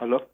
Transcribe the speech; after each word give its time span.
¿Aló? 0.00 0.30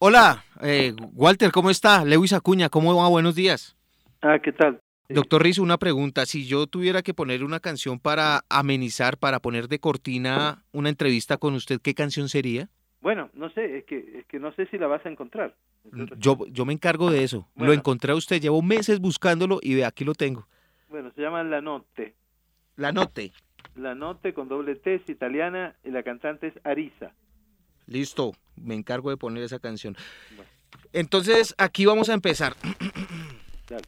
Hola, 0.00 0.44
eh, 0.62 0.94
Walter, 1.14 1.52
¿cómo 1.52 1.70
está? 1.70 2.04
Lewis 2.04 2.32
Acuña, 2.32 2.68
¿cómo 2.68 2.92
va? 2.96 3.08
Buenos 3.08 3.36
días. 3.36 3.76
Ah, 4.20 4.40
¿qué 4.40 4.50
tal? 4.50 4.80
Doctor 5.08 5.44
Riz, 5.44 5.60
una 5.60 5.78
pregunta. 5.78 6.26
Si 6.26 6.44
yo 6.44 6.66
tuviera 6.66 7.02
que 7.02 7.14
poner 7.14 7.44
una 7.44 7.60
canción 7.60 8.00
para 8.00 8.44
amenizar, 8.48 9.16
para 9.16 9.38
poner 9.38 9.68
de 9.68 9.78
cortina 9.78 10.64
una 10.72 10.88
entrevista 10.88 11.36
con 11.36 11.54
usted, 11.54 11.80
¿qué 11.80 11.94
canción 11.94 12.28
sería? 12.28 12.68
Bueno, 13.00 13.30
no 13.34 13.48
sé, 13.50 13.78
es 13.78 13.84
que, 13.84 14.18
es 14.18 14.26
que 14.26 14.40
no 14.40 14.52
sé 14.54 14.66
si 14.66 14.78
la 14.78 14.88
vas 14.88 15.06
a 15.06 15.08
encontrar. 15.08 15.54
Yo, 16.16 16.36
yo 16.48 16.64
me 16.64 16.72
encargo 16.72 17.12
de 17.12 17.22
eso. 17.22 17.46
Lo 17.54 17.72
encontré 17.72 18.10
a 18.10 18.16
usted, 18.16 18.40
llevo 18.40 18.60
meses 18.60 18.98
buscándolo 18.98 19.60
y 19.62 19.76
ve, 19.76 19.84
aquí 19.84 20.04
lo 20.04 20.14
tengo. 20.14 20.48
Bueno, 20.88 21.12
se 21.14 21.22
llama 21.22 21.44
La 21.44 21.60
Notte. 21.60 22.16
La 22.74 22.90
note. 22.90 23.30
La 23.76 23.94
Notte 23.94 24.34
con 24.34 24.48
doble 24.48 24.74
T 24.74 24.96
es 24.96 25.08
italiana 25.08 25.76
y 25.84 25.90
la 25.90 26.02
cantante 26.02 26.48
es 26.48 26.54
Arisa. 26.64 27.12
Listo, 27.86 28.32
me 28.56 28.74
encargo 28.74 29.10
de 29.10 29.16
poner 29.16 29.42
esa 29.42 29.58
canción. 29.58 29.96
Bueno. 30.36 30.50
Entonces, 30.92 31.54
aquí 31.58 31.84
vamos 31.84 32.08
a 32.08 32.14
empezar. 32.14 32.54
Dale. 33.68 33.84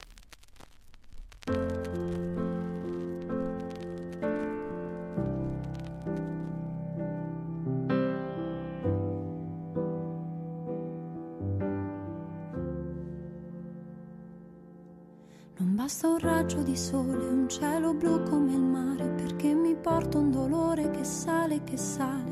Non 15.56 15.76
basta 15.76 16.08
un 16.08 16.18
raggio 16.18 16.62
di 16.62 16.76
sole, 16.76 17.26
un 17.26 17.48
cielo 17.48 17.94
blu 17.94 18.22
come 18.24 18.52
il 18.52 18.60
mare, 18.60 19.06
perché 19.10 19.54
mi 19.54 19.74
porta 19.76 20.18
un 20.18 20.30
dolore 20.30 20.90
che 20.90 21.04
sale, 21.04 21.62
che 21.62 21.76
sale, 21.76 22.23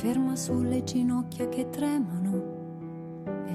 ferma 0.00 0.34
sulle 0.34 0.82
ginocchia 0.82 1.46
che 1.50 1.68
tremano 1.68 2.32
e. 3.46 3.54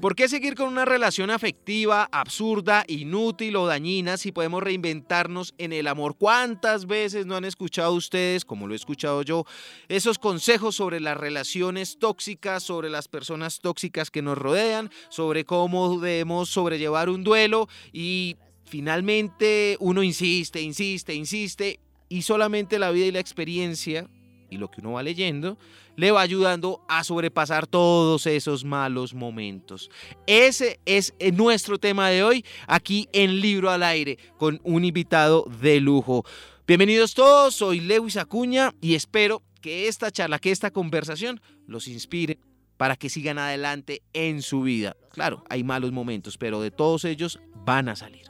¿Por 0.00 0.16
qué 0.16 0.28
seguir 0.28 0.56
con 0.56 0.66
una 0.66 0.84
relación 0.84 1.30
afectiva, 1.30 2.08
absurda, 2.10 2.82
inútil 2.88 3.54
o 3.54 3.66
dañina 3.66 4.16
si 4.16 4.32
podemos 4.32 4.60
reinventarnos 4.60 5.54
en 5.58 5.72
el 5.72 5.86
amor? 5.86 6.16
¿Cuántas 6.18 6.86
veces 6.86 7.24
no 7.24 7.36
han 7.36 7.44
escuchado 7.44 7.92
ustedes, 7.94 8.44
como 8.44 8.66
lo 8.66 8.72
he 8.72 8.76
escuchado 8.76 9.22
yo, 9.22 9.44
esos 9.86 10.18
consejos 10.18 10.74
sobre 10.74 10.98
las 10.98 11.16
relaciones 11.16 12.00
tóxicas, 12.00 12.64
sobre 12.64 12.90
las 12.90 13.06
personas 13.06 13.60
tóxicas 13.60 14.10
que 14.10 14.22
nos 14.22 14.36
rodean, 14.36 14.90
sobre 15.10 15.44
cómo 15.44 16.00
debemos 16.00 16.48
sobrellevar 16.48 17.08
un 17.08 17.22
duelo 17.22 17.68
y 17.92 18.36
finalmente 18.64 19.76
uno 19.78 20.02
insiste, 20.02 20.60
insiste, 20.60 21.14
insiste 21.14 21.78
y 22.12 22.20
solamente 22.20 22.78
la 22.78 22.90
vida 22.90 23.06
y 23.06 23.10
la 23.10 23.20
experiencia 23.20 24.06
y 24.50 24.58
lo 24.58 24.70
que 24.70 24.82
uno 24.82 24.92
va 24.92 25.02
leyendo 25.02 25.56
le 25.96 26.10
va 26.10 26.20
ayudando 26.20 26.84
a 26.86 27.04
sobrepasar 27.04 27.66
todos 27.66 28.26
esos 28.26 28.66
malos 28.66 29.14
momentos. 29.14 29.90
Ese 30.26 30.78
es 30.84 31.14
eh, 31.18 31.32
nuestro 31.32 31.78
tema 31.78 32.10
de 32.10 32.22
hoy 32.22 32.44
aquí 32.66 33.08
en 33.14 33.40
Libro 33.40 33.70
al 33.70 33.82
Aire 33.82 34.18
con 34.36 34.60
un 34.62 34.84
invitado 34.84 35.46
de 35.62 35.80
lujo. 35.80 36.26
Bienvenidos 36.66 37.14
todos, 37.14 37.54
soy 37.54 37.80
Lewis 37.80 38.18
Acuña 38.18 38.74
y 38.82 38.94
espero 38.94 39.42
que 39.62 39.88
esta 39.88 40.10
charla, 40.10 40.38
que 40.38 40.50
esta 40.50 40.70
conversación 40.70 41.40
los 41.66 41.88
inspire 41.88 42.38
para 42.76 42.96
que 42.96 43.08
sigan 43.08 43.38
adelante 43.38 44.02
en 44.12 44.42
su 44.42 44.60
vida. 44.60 44.96
Claro, 45.12 45.44
hay 45.48 45.64
malos 45.64 45.92
momentos, 45.92 46.36
pero 46.36 46.60
de 46.60 46.70
todos 46.70 47.06
ellos 47.06 47.40
van 47.64 47.88
a 47.88 47.96
salir. 47.96 48.26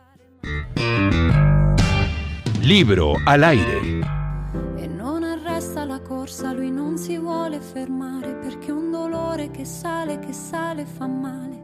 Libro 2.64 3.20
al 3.24 3.42
aire. 3.42 3.80
E 4.76 4.86
non 4.86 5.24
arresta 5.24 5.84
la 5.84 6.00
corsa, 6.00 6.52
lui 6.52 6.70
non 6.70 6.96
si 6.96 7.18
vuole 7.18 7.60
fermare, 7.60 8.36
perché 8.36 8.70
un 8.70 8.92
dolore 8.92 9.50
che 9.50 9.64
sale, 9.64 10.20
che 10.20 10.32
sale 10.32 10.86
fa 10.86 11.08
male. 11.08 11.60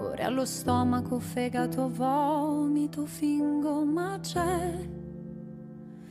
Ora 0.00 0.26
allo 0.26 0.44
stomaco, 0.44 1.20
fegato, 1.20 1.88
vomito, 1.88 3.06
fingo, 3.06 3.84
ma 3.84 4.18
c'è. 4.20 4.88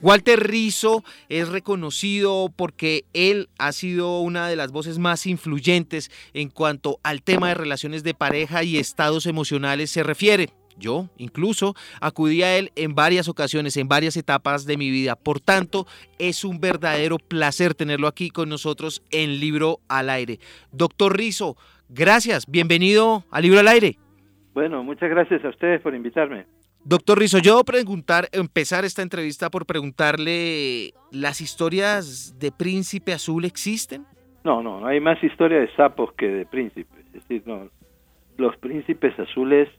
Walter 0.01 0.39
Rizzo 0.39 1.03
es 1.27 1.49
reconocido 1.49 2.53
porque 2.55 3.03
él 3.11 3.49
ha 3.57 3.73
sido 3.73 4.21
una 4.21 4.47
de 4.47 4.55
las 4.55 4.71
voces 4.71 4.97
más 4.97 5.25
influyentes 5.25 6.09
en 6.33 6.49
cuanto 6.49 7.01
al 7.03 7.21
tema 7.21 7.49
de 7.49 7.55
relaciones 7.55 8.01
de 8.03 8.13
pareja 8.13 8.63
y 8.63 8.77
estados 8.77 9.25
emocionales 9.25 9.91
se 9.91 10.03
refiere. 10.03 10.60
Yo, 10.81 11.07
incluso, 11.17 11.75
acudí 12.01 12.41
a 12.41 12.57
él 12.57 12.71
en 12.75 12.95
varias 12.95 13.29
ocasiones, 13.29 13.77
en 13.77 13.87
varias 13.87 14.17
etapas 14.17 14.65
de 14.65 14.77
mi 14.77 14.89
vida. 14.89 15.15
Por 15.15 15.39
tanto, 15.39 15.85
es 16.17 16.43
un 16.43 16.59
verdadero 16.59 17.17
placer 17.17 17.75
tenerlo 17.75 18.07
aquí 18.07 18.31
con 18.31 18.49
nosotros 18.49 19.03
en 19.11 19.39
Libro 19.39 19.79
al 19.87 20.09
Aire. 20.09 20.39
Doctor 20.71 21.15
Rizzo, 21.15 21.55
gracias. 21.87 22.49
Bienvenido 22.49 23.23
a 23.29 23.39
Libro 23.39 23.59
al 23.59 23.67
Aire. 23.67 23.97
Bueno, 24.55 24.83
muchas 24.83 25.09
gracias 25.09 25.45
a 25.45 25.49
ustedes 25.49 25.81
por 25.81 25.93
invitarme. 25.93 26.45
Doctor 26.83 27.19
Rizzo, 27.19 27.37
yo 27.37 27.51
debo 27.51 27.63
preguntar, 27.63 28.27
empezar 28.31 28.83
esta 28.83 29.03
entrevista 29.03 29.51
por 29.51 29.67
preguntarle, 29.67 30.93
¿las 31.11 31.39
historias 31.39 32.39
de 32.39 32.51
Príncipe 32.51 33.13
Azul 33.13 33.45
existen? 33.45 34.03
No, 34.43 34.63
no, 34.63 34.79
no 34.79 34.87
hay 34.87 34.99
más 34.99 35.23
historia 35.23 35.59
de 35.59 35.71
sapos 35.75 36.11
que 36.13 36.27
de 36.27 36.45
príncipes. 36.47 37.05
Es 37.13 37.13
decir, 37.13 37.43
no, 37.45 37.69
los 38.37 38.57
príncipes 38.57 39.17
azules, 39.19 39.69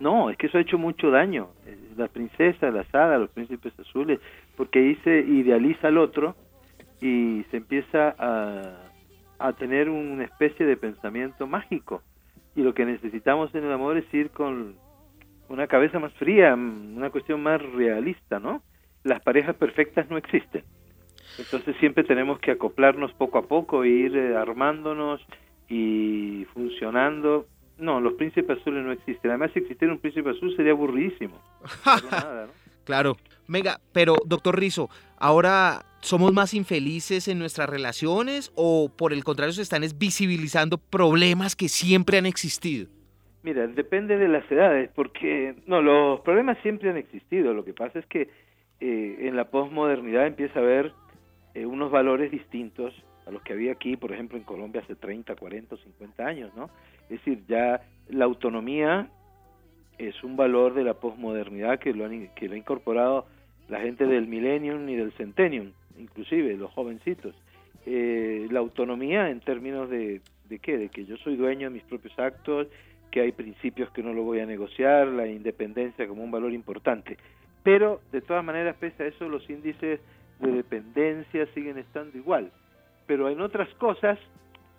no, 0.00 0.30
es 0.30 0.36
que 0.36 0.46
eso 0.46 0.58
ha 0.58 0.60
hecho 0.60 0.78
mucho 0.78 1.10
daño. 1.10 1.48
Eh, 1.66 1.76
La 1.96 2.08
princesa, 2.08 2.70
la 2.70 2.84
hadas, 2.92 3.20
los 3.20 3.30
príncipes 3.30 3.72
azules, 3.78 4.20
porque 4.56 4.78
ahí 4.78 4.94
se 5.04 5.20
idealiza 5.20 5.88
al 5.88 5.98
otro 5.98 6.36
y 7.00 7.44
se 7.50 7.56
empieza 7.58 8.14
a, 8.18 8.90
a 9.38 9.52
tener 9.54 9.88
una 9.88 10.24
especie 10.24 10.66
de 10.66 10.76
pensamiento 10.76 11.46
mágico. 11.46 12.02
Y 12.54 12.62
lo 12.62 12.74
que 12.74 12.84
necesitamos 12.84 13.54
en 13.54 13.64
el 13.64 13.72
amor 13.72 13.96
es 13.96 14.12
ir 14.12 14.30
con 14.30 14.74
una 15.48 15.66
cabeza 15.66 15.98
más 15.98 16.12
fría, 16.14 16.54
una 16.54 17.10
cuestión 17.10 17.42
más 17.42 17.62
realista, 17.62 18.38
¿no? 18.38 18.62
Las 19.04 19.20
parejas 19.22 19.56
perfectas 19.56 20.10
no 20.10 20.16
existen. 20.18 20.64
Entonces 21.38 21.76
siempre 21.78 22.04
tenemos 22.04 22.38
que 22.40 22.50
acoplarnos 22.50 23.12
poco 23.12 23.38
a 23.38 23.42
poco, 23.42 23.84
e 23.84 23.88
ir 23.88 24.16
eh, 24.16 24.36
armándonos 24.36 25.24
y 25.68 26.46
funcionando. 26.52 27.46
No, 27.78 28.00
los 28.00 28.14
príncipes 28.14 28.58
azules 28.58 28.84
no 28.84 28.92
existen. 28.92 29.30
Además, 29.30 29.50
si 29.52 29.60
existiera 29.60 29.92
un 29.92 30.00
príncipe 30.00 30.30
azul 30.30 30.54
sería 30.56 30.72
aburridísimo. 30.72 31.40
Pero 31.84 32.10
nada, 32.10 32.46
¿no? 32.46 32.52
Claro. 32.84 33.16
Venga, 33.46 33.80
pero 33.92 34.16
doctor 34.26 34.58
Rizzo, 34.58 34.90
¿ahora 35.16 35.80
somos 36.00 36.32
más 36.32 36.52
infelices 36.54 37.28
en 37.28 37.38
nuestras 37.38 37.68
relaciones 37.68 38.52
o 38.56 38.90
por 38.94 39.12
el 39.12 39.24
contrario 39.24 39.52
se 39.52 39.62
están 39.62 39.84
es 39.84 39.98
visibilizando 39.98 40.78
problemas 40.78 41.56
que 41.56 41.68
siempre 41.68 42.18
han 42.18 42.26
existido? 42.26 42.88
Mira, 43.42 43.66
depende 43.66 44.18
de 44.18 44.28
las 44.28 44.50
edades, 44.50 44.90
porque 44.94 45.54
no, 45.66 45.80
los 45.80 46.20
problemas 46.20 46.58
siempre 46.62 46.90
han 46.90 46.96
existido. 46.96 47.54
Lo 47.54 47.64
que 47.64 47.72
pasa 47.72 47.98
es 47.98 48.06
que 48.06 48.28
eh, 48.80 49.16
en 49.20 49.36
la 49.36 49.46
posmodernidad 49.46 50.26
empieza 50.26 50.58
a 50.58 50.62
haber 50.62 50.92
eh, 51.54 51.64
unos 51.64 51.90
valores 51.90 52.30
distintos 52.30 52.94
a 53.26 53.30
los 53.30 53.42
que 53.42 53.52
había 53.52 53.72
aquí, 53.72 53.96
por 53.96 54.12
ejemplo, 54.12 54.36
en 54.36 54.44
Colombia 54.44 54.82
hace 54.82 54.94
30, 54.94 55.34
40, 55.36 55.76
50 55.76 56.26
años, 56.26 56.54
¿no? 56.56 56.70
Es 57.10 57.18
decir, 57.18 57.42
ya 57.48 57.82
la 58.08 58.24
autonomía 58.24 59.08
es 59.98 60.22
un 60.22 60.36
valor 60.36 60.74
de 60.74 60.84
la 60.84 60.94
posmodernidad 60.94 61.78
que 61.78 61.92
lo 61.92 62.04
han 62.04 62.28
que 62.34 62.48
lo 62.48 62.54
ha 62.54 62.58
incorporado 62.58 63.26
la 63.68 63.80
gente 63.80 64.06
del 64.06 64.26
millennium 64.26 64.88
y 64.88 64.96
del 64.96 65.12
centennium, 65.12 65.72
inclusive 65.98 66.56
los 66.56 66.70
jovencitos. 66.72 67.34
Eh, 67.86 68.48
la 68.50 68.60
autonomía 68.60 69.30
en 69.30 69.40
términos 69.40 69.90
de, 69.90 70.20
de 70.48 70.58
qué, 70.58 70.78
de 70.78 70.88
que 70.88 71.04
yo 71.04 71.16
soy 71.18 71.36
dueño 71.36 71.68
de 71.68 71.74
mis 71.74 71.84
propios 71.84 72.18
actos, 72.18 72.68
que 73.10 73.20
hay 73.20 73.32
principios 73.32 73.90
que 73.90 74.02
no 74.02 74.12
lo 74.12 74.22
voy 74.22 74.40
a 74.40 74.46
negociar, 74.46 75.08
la 75.08 75.26
independencia 75.26 76.06
como 76.06 76.22
un 76.22 76.30
valor 76.30 76.52
importante. 76.52 77.16
Pero, 77.62 78.00
de 78.12 78.20
todas 78.20 78.44
maneras, 78.44 78.76
pese 78.78 79.02
a 79.02 79.06
eso, 79.06 79.28
los 79.28 79.48
índices 79.48 80.00
de 80.40 80.52
dependencia 80.52 81.46
siguen 81.54 81.78
estando 81.78 82.16
igual. 82.16 82.50
Pero 83.06 83.28
en 83.28 83.40
otras 83.40 83.68
cosas 83.74 84.18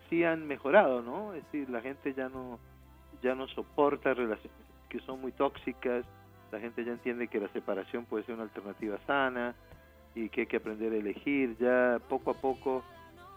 sí 0.09 0.23
han 0.23 0.47
mejorado, 0.47 1.01
¿no? 1.01 1.33
Es 1.33 1.43
decir, 1.45 1.69
la 1.69 1.81
gente 1.81 2.13
ya 2.13 2.29
no, 2.29 2.59
ya 3.21 3.35
no 3.35 3.47
soporta 3.47 4.13
relaciones 4.13 4.57
que 4.89 4.99
son 5.01 5.21
muy 5.21 5.31
tóxicas, 5.31 6.05
la 6.51 6.59
gente 6.59 6.83
ya 6.83 6.91
entiende 6.91 7.27
que 7.27 7.39
la 7.39 7.47
separación 7.49 8.05
puede 8.05 8.23
ser 8.23 8.35
una 8.35 8.45
alternativa 8.45 8.97
sana 9.05 9.55
y 10.15 10.29
que 10.29 10.41
hay 10.41 10.47
que 10.47 10.57
aprender 10.57 10.91
a 10.93 10.97
elegir, 10.97 11.55
ya 11.59 11.99
poco 12.09 12.31
a 12.31 12.33
poco 12.33 12.83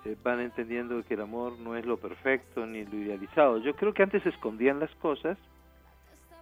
eh, 0.05 0.17
van 0.23 0.41
entendiendo 0.41 1.03
que 1.05 1.15
el 1.15 1.21
amor 1.21 1.59
no 1.59 1.77
es 1.77 1.85
lo 1.85 1.99
perfecto 1.99 2.67
ni 2.67 2.85
lo 2.85 2.97
idealizado. 2.97 3.59
Yo 3.59 3.75
creo 3.77 3.93
que 3.93 4.03
antes 4.03 4.23
se 4.23 4.31
escondían 4.31 4.81
las 4.81 4.91
cosas 4.97 5.37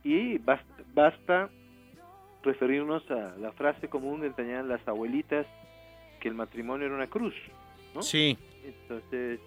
y 0.05 0.39
basta, 0.39 0.75
basta 0.95 1.51
referirnos 2.43 3.09
a 3.11 3.37
la 3.37 3.53
frase 3.53 3.89
común 3.89 4.23
que 4.23 4.31
tenían 4.31 4.69
las 4.69 4.87
abuelitas 4.87 5.47
que 6.21 6.29
el 6.29 6.35
matrimonio 6.35 6.87
era 6.87 6.95
una 6.95 7.09
cruz, 7.09 7.35
¿no? 7.95 8.03
Sí. 8.03 8.39
Entonces, 8.65 9.41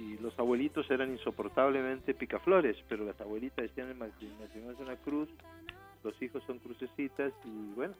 y 0.00 0.16
los 0.22 0.36
abuelitos 0.38 0.90
eran 0.90 1.10
insoportablemente 1.10 2.14
picaflores, 2.14 2.76
pero 2.88 3.04
las 3.04 3.20
abuelitas 3.20 3.62
decían 3.64 3.88
el 3.88 3.96
matrimonio 3.96 4.46
es 4.72 4.78
una 4.80 4.96
cruz, 4.96 5.28
los 6.02 6.20
hijos 6.22 6.42
son 6.46 6.58
crucecitas 6.58 7.32
y 7.44 7.74
bueno, 7.74 7.92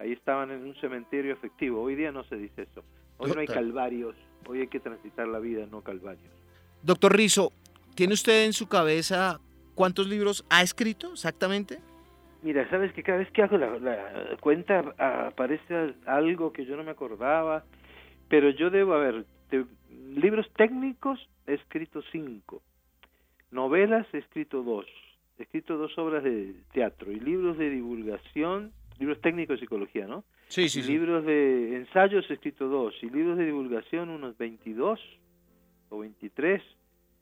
ahí 0.00 0.12
estaban 0.12 0.50
en 0.50 0.64
un 0.64 0.74
cementerio 0.76 1.32
efectivo. 1.32 1.80
Hoy 1.82 1.94
día 1.94 2.10
no 2.10 2.24
se 2.24 2.36
dice 2.36 2.62
eso. 2.62 2.82
Hoy 3.18 3.30
no 3.32 3.40
hay 3.40 3.46
calvarios, 3.46 4.16
hoy 4.48 4.62
hay 4.62 4.66
que 4.66 4.80
transitar 4.80 5.28
la 5.28 5.38
vida, 5.38 5.66
no 5.70 5.80
calvarios. 5.82 6.32
Doctor 6.82 7.16
Rizo, 7.16 7.52
¿tiene 7.94 8.14
usted 8.14 8.44
en 8.46 8.52
su 8.52 8.66
cabeza 8.68 9.38
cuántos 9.76 10.08
libros 10.08 10.44
ha 10.50 10.62
escrito 10.62 11.12
exactamente? 11.12 11.78
Mira, 12.42 12.68
sabes 12.68 12.92
que 12.92 13.02
cada 13.04 13.18
vez 13.18 13.30
que 13.30 13.42
hago 13.42 13.56
la, 13.56 13.78
la 13.78 14.36
cuenta 14.40 14.80
aparece 14.98 15.74
al- 15.74 15.96
algo 16.06 16.52
que 16.52 16.66
yo 16.66 16.76
no 16.76 16.82
me 16.84 16.90
acordaba, 16.90 17.64
pero 18.28 18.50
yo 18.50 18.68
debo, 18.70 18.94
a 18.94 18.98
ver, 18.98 19.24
de- 19.50 19.64
libros 20.14 20.46
técnicos 20.56 21.28
he 21.46 21.54
escrito 21.54 22.02
cinco, 22.12 22.62
novelas 23.50 24.06
he 24.12 24.18
escrito 24.18 24.62
dos, 24.62 24.86
he 25.38 25.42
escrito 25.42 25.76
dos 25.76 25.96
obras 25.98 26.24
de 26.24 26.54
teatro 26.72 27.12
y 27.12 27.20
libros 27.20 27.58
de 27.58 27.70
divulgación, 27.70 28.72
libros 28.98 29.20
técnicos 29.20 29.56
de 29.56 29.60
psicología, 29.60 30.06
¿no? 30.06 30.24
Sí, 30.48 30.66
Y 30.74 30.82
libros 30.82 31.24
de 31.24 31.76
ensayos 31.76 32.24
he 32.30 32.34
escrito 32.34 32.68
dos 32.68 32.94
y 33.02 33.10
libros 33.10 33.38
de 33.38 33.46
divulgación 33.46 34.10
unos 34.10 34.36
22 34.38 35.00
o 35.88 35.98
23. 35.98 36.62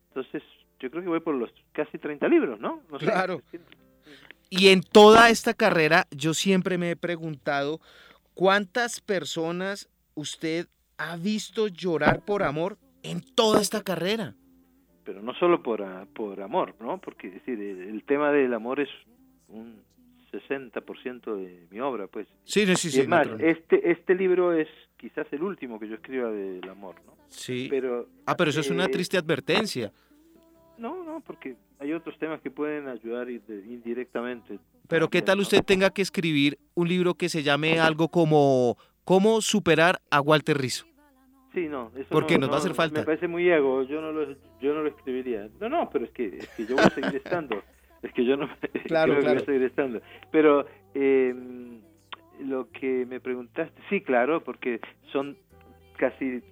Entonces, 0.09 0.43
yo 0.81 0.91
creo 0.91 1.03
que 1.03 1.09
voy 1.09 1.21
por 1.21 1.35
los 1.35 1.51
casi 1.73 1.99
30 1.99 2.29
libros, 2.29 2.61
¿no? 2.61 2.83
No 2.91 2.99
sé. 2.99 3.07
Claro. 3.07 3.41
Y 4.51 4.69
en 4.69 4.83
toda 4.83 5.31
esta 5.31 5.55
carrera 5.55 6.07
yo 6.11 6.35
siempre 6.35 6.77
me 6.77 6.91
he 6.91 6.97
preguntado 6.97 7.81
cuántas 8.35 9.01
personas 9.01 9.89
usted 10.15 10.67
ha 10.99 11.17
visto 11.17 11.69
llorar 11.69 12.23
por 12.25 12.43
amor 12.43 12.77
en 13.03 13.23
toda 13.35 13.61
esta 13.61 13.83
carrera. 13.83 14.35
Pero 15.05 15.23
no 15.23 15.35
solo 15.35 15.63
por, 15.63 15.85
por 16.09 16.41
amor, 16.41 16.75
¿no? 16.81 16.99
Porque 16.99 17.29
es 17.29 17.35
decir, 17.35 17.61
el, 17.61 17.89
el 17.89 18.05
tema 18.05 18.31
del 18.31 18.55
amor 18.55 18.81
es 18.81 18.89
un 19.49 19.83
60% 20.33 21.37
de 21.37 21.67
mi 21.71 21.81
obra, 21.81 22.07
pues. 22.07 22.27
Sí, 22.45 22.67
sí, 22.67 22.91
sí. 22.91 22.97
y 22.97 23.01
es 23.01 23.09
más, 23.09 23.29
este, 23.39 23.91
este 23.91 24.15
libro 24.15 24.53
es 24.53 24.69
quizás 24.97 25.27
el 25.33 25.43
último 25.43 25.79
que 25.79 25.89
yo 25.89 25.97
escriba 25.97 26.31
del 26.31 26.67
amor, 26.69 26.97
¿no? 27.05 27.13
Sí. 27.29 27.67
Pero 27.71 28.09
ah, 28.27 28.37
pero 28.37 28.51
eso 28.51 28.61
es 28.61 28.71
una 28.71 28.85
eh, 28.85 28.89
triste 28.89 29.19
advertencia. 29.19 29.93
no, 30.79 31.05
no, 31.05 31.21
porque 31.21 31.57
hay 31.79 31.93
otros 31.93 32.17
temas 32.19 32.41
que 32.41 32.51
pueden 32.51 32.89
ayudar 32.89 33.29
indirectamente. 33.29 34.59
Pero 34.89 35.09
¿qué 35.09 35.23
tal 35.23 35.41
usted 35.41 35.63
tenga 35.65 35.91
que 35.91 36.03
escribir 36.03 36.59
un 36.75 36.89
libro 36.89 37.15
que 37.15 37.29
se 37.29 37.43
llame 37.43 37.81
algo 37.81 38.09
como 38.09 38.77
¿Cómo 39.05 39.41
superar 39.41 40.01
a 40.11 40.21
Walter 40.21 40.57
Rizzo? 40.57 40.87
Sí, 41.55 41.69
no, 41.69 41.91
eso 41.97 42.07
Porque 42.11 42.35
no- 42.35 42.43
nos 42.43 42.51
va 42.51 42.55
a 42.55 42.59
hacer 42.59 42.75
falta. 42.75 43.01
Me 43.01 43.05
parece 43.07 43.29
muy 43.29 43.49
ego, 43.49 43.83
yo 43.83 44.01
no 44.01 44.11
lo, 44.13 44.33
yo 44.61 44.75
no 44.75 44.83
lo 44.83 44.89
escribiría. 44.89 45.49
No, 45.61 45.69
no, 45.69 45.91
pero 45.91 46.05
es 46.07 46.11
que, 46.13 46.27
es 46.39 46.49
que 46.57 46.65
yo 46.67 46.77
voy 46.77 46.85
a 46.85 46.91
seguir 46.91 47.17
estando. 47.17 47.63
Es 48.03 48.13
que 48.15 48.25
yo 48.25 48.37
no 48.37 48.49
Claro, 48.87 49.13
que 49.13 49.17
voy 49.19 49.25
claro. 49.25 49.41
a 49.41 49.45
seguir 49.45 49.63
estando. 49.63 50.01
Pero 50.33 50.67
eh, 50.93 51.33
lo 52.41 52.69
que 52.73 53.07
me 53.07 53.21
preguntaste, 53.21 53.81
sí, 53.89 54.01
claro, 54.01 54.43
porque 54.43 54.81
son 55.13 55.37
casi 55.99 56.43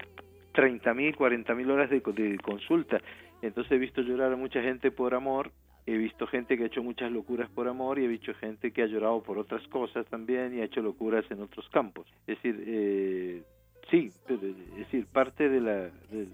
30.000, 0.54 1.16
40.000 1.16 1.70
horas 1.72 1.90
de, 1.90 2.00
de 2.00 2.38
consulta. 2.38 3.00
Entonces 3.42 3.72
he 3.72 3.78
visto 3.78 4.00
llorar 4.02 4.32
a 4.32 4.36
mucha 4.36 4.62
gente 4.62 4.92
por 4.92 5.12
amor, 5.12 5.50
he 5.86 5.96
visto 5.96 6.28
gente 6.28 6.56
que 6.56 6.62
ha 6.62 6.66
hecho 6.66 6.84
muchas 6.84 7.10
locuras 7.10 7.50
por 7.50 7.66
amor 7.66 7.98
y 7.98 8.04
he 8.04 8.08
visto 8.08 8.32
gente 8.34 8.70
que 8.70 8.82
ha 8.82 8.86
llorado 8.86 9.20
por 9.22 9.36
otras 9.36 9.66
cosas 9.68 10.06
también 10.06 10.56
y 10.56 10.60
ha 10.60 10.64
hecho 10.66 10.82
locuras 10.82 11.28
en 11.32 11.40
otros 11.40 11.68
campos. 11.70 12.06
Es 12.28 12.36
decir, 12.40 12.62
eh, 12.64 13.42
sí, 13.90 14.10
pero, 14.26 14.40
es 14.46 14.76
decir, 14.76 15.06
parte 15.06 15.48
de 15.48 15.60
la, 15.60 15.90
del 16.10 16.28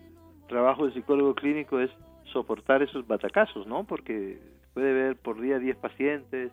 trabajo 0.49 0.85
del 0.85 0.95
psicólogo 0.95 1.35
clínico 1.35 1.81
es 1.81 1.91
soportar 2.33 2.83
esos 2.83 3.07
batacazos, 3.07 3.67
¿no? 3.67 3.85
Porque 3.85 4.39
puede 4.75 4.93
ver 4.93 5.17
por 5.17 5.41
día 5.41 5.59
10 5.59 5.77
pacientes 5.77 6.51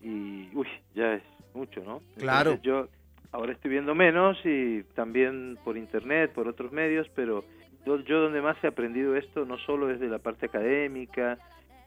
y, 0.00 0.48
uy, 0.54 0.66
ya 0.94 1.14
es 1.14 1.22
mucho, 1.54 1.82
¿no? 1.84 2.00
Claro. 2.18 2.52
Entonces, 2.52 2.62
yo 2.62 2.88
ahora 3.32 3.52
estoy 3.52 3.70
viendo 3.72 3.94
menos 3.94 4.38
y 4.44 4.82
también 4.94 5.58
por 5.64 5.76
internet, 5.76 6.32
por 6.32 6.48
otros 6.48 6.72
medios, 6.72 7.08
pero 7.14 7.44
yo, 7.84 7.98
yo 8.00 8.20
donde 8.20 8.40
más 8.40 8.56
he 8.62 8.68
aprendido 8.68 9.16
esto 9.16 9.44
no 9.44 9.58
solo 9.58 9.90
es 9.90 10.00
de 10.00 10.08
la 10.08 10.18
parte 10.18 10.46
académica, 10.46 11.38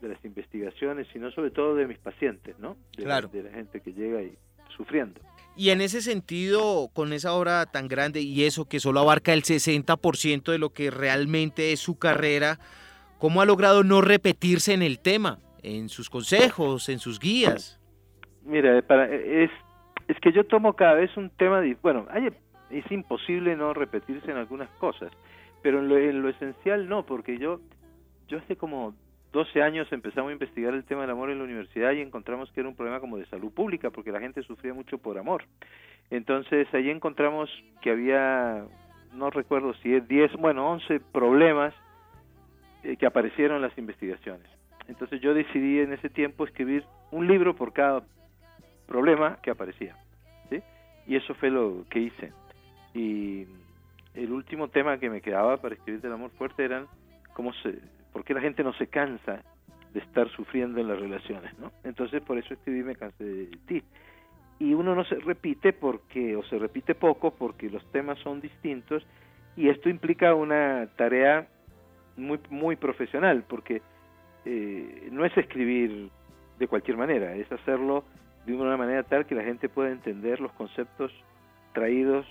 de 0.01 0.09
las 0.09 0.23
investigaciones, 0.25 1.07
sino 1.13 1.29
sobre 1.31 1.51
todo 1.51 1.75
de 1.75 1.85
mis 1.87 1.99
pacientes, 1.99 2.57
¿no? 2.59 2.75
De, 2.97 3.03
la- 3.03 3.19
Claro. 3.21 3.27
de 3.29 3.43
la 3.43 3.51
gente 3.51 3.81
que 3.81 3.93
llega 3.93 4.21
y 4.21 4.35
sufriendo. 4.75 5.19
Y 5.55 5.69
en 5.69 5.81
ese 5.81 6.01
sentido, 6.01 6.89
con 6.93 7.13
esa 7.13 7.33
obra 7.33 7.65
tan 7.65 7.87
grande 7.87 8.21
y 8.21 8.45
eso 8.45 8.65
que 8.65 8.79
solo 8.79 9.01
abarca 9.01 9.33
el 9.33 9.43
60% 9.43 10.51
de 10.51 10.57
lo 10.57 10.69
que 10.71 10.89
realmente 10.91 11.71
es 11.73 11.79
su 11.79 11.99
carrera, 11.99 12.57
¿cómo 13.19 13.41
ha 13.41 13.45
logrado 13.45 13.83
no 13.83 14.01
repetirse 14.01 14.73
en 14.73 14.81
el 14.81 14.99
tema, 14.99 15.39
en 15.61 15.89
sus 15.89 16.09
consejos, 16.09 16.87
en 16.89 16.99
sus 16.99 17.19
guías? 17.19 17.79
Mira, 18.43 18.81
para, 18.81 19.13
es, 19.13 19.51
es 20.07 20.17
que 20.21 20.31
yo 20.31 20.45
tomo 20.45 20.73
cada 20.75 20.93
vez 20.95 21.15
un 21.17 21.29
tema, 21.31 21.61
bueno, 21.81 22.07
hay- 22.09 22.29
es 22.69 22.89
imposible 22.91 23.55
no 23.57 23.73
repetirse 23.73 24.31
en 24.31 24.37
algunas 24.37 24.69
cosas, 24.79 25.11
pero 25.61 25.79
en 25.79 25.89
lo, 25.89 25.97
en 25.97 26.21
lo 26.21 26.29
esencial 26.29 26.87
no, 26.87 27.05
porque 27.05 27.37
yo, 27.37 27.59
yo 28.29 28.37
hace 28.39 28.55
como 28.55 28.95
12 29.31 29.61
años 29.61 29.91
empezamos 29.91 30.29
a 30.29 30.33
investigar 30.33 30.73
el 30.73 30.83
tema 30.83 31.01
del 31.01 31.11
amor 31.11 31.29
en 31.29 31.37
la 31.37 31.45
universidad 31.45 31.91
y 31.93 32.01
encontramos 32.01 32.51
que 32.51 32.59
era 32.59 32.69
un 32.69 32.75
problema 32.75 32.99
como 32.99 33.17
de 33.17 33.25
salud 33.27 33.51
pública, 33.51 33.89
porque 33.89 34.11
la 34.11 34.19
gente 34.19 34.43
sufría 34.43 34.73
mucho 34.73 34.97
por 34.97 35.17
amor. 35.17 35.45
Entonces 36.09 36.67
ahí 36.73 36.89
encontramos 36.89 37.49
que 37.81 37.91
había, 37.91 38.65
no 39.13 39.29
recuerdo 39.29 39.73
si 39.75 39.95
es 39.95 40.07
10, 40.07 40.33
bueno, 40.33 40.69
11 40.71 40.99
problemas 41.13 41.73
eh, 42.83 42.97
que 42.97 43.05
aparecieron 43.05 43.57
en 43.57 43.61
las 43.61 43.77
investigaciones. 43.77 44.47
Entonces 44.87 45.21
yo 45.21 45.33
decidí 45.33 45.79
en 45.79 45.93
ese 45.93 46.09
tiempo 46.09 46.43
escribir 46.43 46.83
un 47.11 47.27
libro 47.27 47.55
por 47.55 47.71
cada 47.71 48.03
problema 48.87 49.37
que 49.41 49.51
aparecía. 49.51 49.95
Y 51.07 51.15
eso 51.15 51.33
fue 51.35 51.49
lo 51.49 51.83
que 51.89 51.99
hice. 51.99 52.31
Y 52.93 53.47
el 54.13 54.31
último 54.31 54.67
tema 54.67 54.99
que 54.99 55.09
me 55.09 55.19
quedaba 55.21 55.57
para 55.57 55.75
escribir 55.75 56.01
del 56.01 56.13
amor 56.13 56.31
fuerte 56.37 56.63
eran 56.63 56.87
cómo 57.33 57.53
se, 57.53 57.79
por 58.11 58.23
qué 58.23 58.33
la 58.33 58.41
gente 58.41 58.63
no 58.63 58.73
se 58.73 58.87
cansa 58.87 59.43
de 59.93 59.99
estar 59.99 60.29
sufriendo 60.29 60.79
en 60.79 60.87
las 60.87 60.99
relaciones, 60.99 61.57
¿no? 61.59 61.71
Entonces 61.83 62.21
por 62.21 62.37
eso 62.37 62.53
escribí 62.53 62.83
Me 62.83 62.95
cansé 62.95 63.23
de 63.23 63.45
ti. 63.67 63.83
Y 64.59 64.73
uno 64.73 64.93
no 64.93 65.03
se 65.05 65.15
repite 65.15 65.73
porque, 65.73 66.35
o 66.35 66.43
se 66.43 66.59
repite 66.59 66.93
poco 66.93 67.31
porque 67.31 67.69
los 67.69 67.83
temas 67.91 68.19
son 68.19 68.41
distintos 68.41 69.05
y 69.57 69.69
esto 69.69 69.89
implica 69.89 70.35
una 70.35 70.87
tarea 70.95 71.47
muy, 72.15 72.39
muy 72.49 72.75
profesional 72.75 73.43
porque 73.47 73.81
eh, 74.45 75.09
no 75.11 75.25
es 75.25 75.35
escribir 75.35 76.09
de 76.59 76.67
cualquier 76.67 76.97
manera, 76.97 77.35
es 77.35 77.51
hacerlo 77.51 78.03
de 78.45 78.53
una 78.53 78.77
manera 78.77 79.03
tal 79.03 79.25
que 79.25 79.35
la 79.35 79.43
gente 79.43 79.67
pueda 79.67 79.89
entender 79.89 80.39
los 80.39 80.51
conceptos 80.53 81.11
traídos 81.73 82.25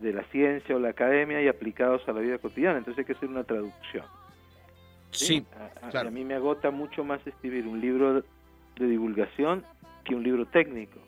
de 0.00 0.12
la 0.12 0.24
ciencia 0.24 0.74
o 0.74 0.78
la 0.78 0.90
academia 0.90 1.40
y 1.42 1.48
aplicados 1.48 2.06
a 2.08 2.12
la 2.12 2.20
vida 2.20 2.38
cotidiana. 2.38 2.78
Entonces 2.78 3.00
hay 3.00 3.04
que 3.04 3.12
hacer 3.12 3.28
una 3.28 3.44
traducción. 3.44 4.04
Sí, 5.12 5.44
A, 5.82 5.90
claro. 5.90 6.08
a 6.08 6.10
mí 6.10 6.24
me 6.24 6.34
agota 6.34 6.70
mucho 6.70 7.04
más 7.04 7.24
escribir 7.26 7.66
un 7.66 7.80
libro 7.80 8.22
de 8.76 8.86
divulgación 8.86 9.64
que 10.04 10.14
un 10.14 10.22
libro 10.22 10.46
técnico. 10.46 10.98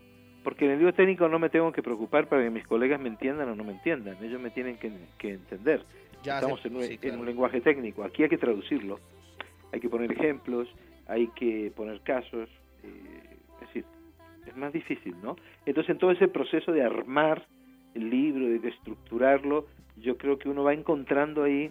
Porque 0.43 0.67
en 0.67 0.73
el 0.73 0.79
libro 0.79 0.93
técnico 0.93 1.27
no 1.29 1.39
me 1.39 1.49
tengo 1.49 1.73
que 1.73 1.83
preocupar 1.83 2.29
para 2.29 2.43
que 2.43 2.51
mis 2.51 2.67
colegas 2.67 3.01
me 3.01 3.09
entiendan 3.09 3.49
o 3.49 3.55
no 3.57 3.65
me 3.65 3.73
entiendan. 3.73 4.23
Ellos 4.23 4.41
me 4.41 4.51
tienen 4.51 4.77
que, 4.77 4.93
que 5.19 5.31
entender. 5.35 5.83
ya 6.23 6.35
Estamos 6.37 6.61
se- 6.61 6.69
en 6.69 6.77
un, 6.77 6.83
sí, 6.83 6.93
en 6.93 6.99
claro. 6.99 7.21
un 7.21 7.27
lenguaje 7.27 7.61
técnico. 7.63 8.05
Aquí 8.05 8.23
hay 8.23 8.29
que 8.29 8.37
traducirlo. 8.39 9.01
Hay 9.73 9.81
que 9.81 9.89
poner 9.89 10.13
ejemplos, 10.13 10.69
hay 11.09 11.29
que 11.29 11.73
poner 11.75 12.01
casos. 12.03 12.49
eh, 12.83 13.37
es 13.55 13.69
decir, 13.69 13.85
es 14.47 14.55
más 14.57 14.73
difícil, 14.75 15.15
¿no? 15.23 15.37
Entonces, 15.65 15.91
en 15.91 15.99
todo 15.99 16.11
ese 16.11 16.29
proceso 16.29 16.71
de 16.73 16.83
armar 16.85 17.47
el 17.95 18.11
libro, 18.11 18.47
de 18.47 18.69
estructurarlo, 18.69 19.67
yo 19.97 20.19
creo 20.19 20.39
que 20.39 20.51
uno 20.51 20.63
va 20.65 20.75
encontrando 20.75 21.45
ahí 21.45 21.71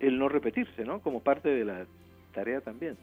el 0.00 0.18
no 0.18 0.28
repetirse, 0.28 0.84
¿no? 0.84 1.00
Como 1.00 1.20
parte 1.20 1.48
de 1.48 1.64
la 1.64 1.86
tarea 2.32 2.60
también. 2.60 2.96